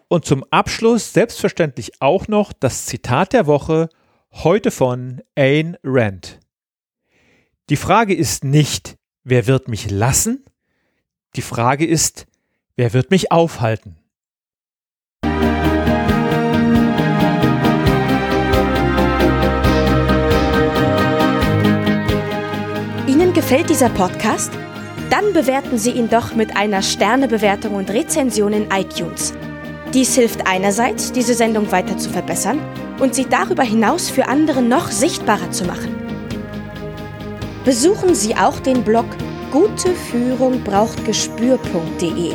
Und 0.09 0.25
zum 0.25 0.45
Abschluss 0.51 1.13
selbstverständlich 1.13 2.01
auch 2.01 2.27
noch 2.29 2.53
das 2.53 2.87
Zitat 2.87 3.33
der 3.33 3.47
Woche, 3.47 3.89
heute 4.33 4.73
von 4.73 5.23
Ayn 5.37 5.77
Rand. 5.85 6.41
Die 7.71 7.77
Frage 7.77 8.15
ist 8.15 8.43
nicht, 8.43 8.97
wer 9.23 9.47
wird 9.47 9.69
mich 9.69 9.91
lassen, 9.91 10.45
die 11.37 11.43
Frage 11.43 11.87
ist, 11.87 12.27
wer 12.77 12.93
wird 12.93 13.11
mich 13.11 13.31
aufhalten? 13.33 13.97
Ihnen 23.07 23.33
gefällt 23.33 23.71
dieser 23.71 23.91
Podcast? 23.91 24.53
Dann 25.11 25.33
bewerten 25.33 25.79
Sie 25.79 25.91
ihn 25.91 26.09
doch 26.09 26.35
mit 26.35 26.57
einer 26.57 26.83
Sternebewertung 26.83 27.75
und 27.75 27.91
Rezension 27.91 28.53
in 28.53 28.71
iTunes. 28.71 29.35
Dies 29.93 30.15
hilft 30.15 30.47
einerseits, 30.47 31.13
diese 31.13 31.35
Sendung 31.35 31.71
weiter 31.71 31.97
zu 31.97 32.11
verbessern 32.11 32.59
und 32.99 33.15
sie 33.15 33.27
darüber 33.27 33.63
hinaus 33.63 34.11
für 34.11 34.27
andere 34.27 34.61
noch 34.61 34.89
sichtbarer 34.91 35.51
zu 35.53 35.65
machen. 35.65 35.95
Besuchen 37.65 38.15
Sie 38.15 38.35
auch 38.37 38.59
den 38.61 38.83
Blog 38.83 39.07
Gute 39.53 39.95
Führung 39.95 40.65
braucht 40.65 41.05
Gespür.de 41.05 42.35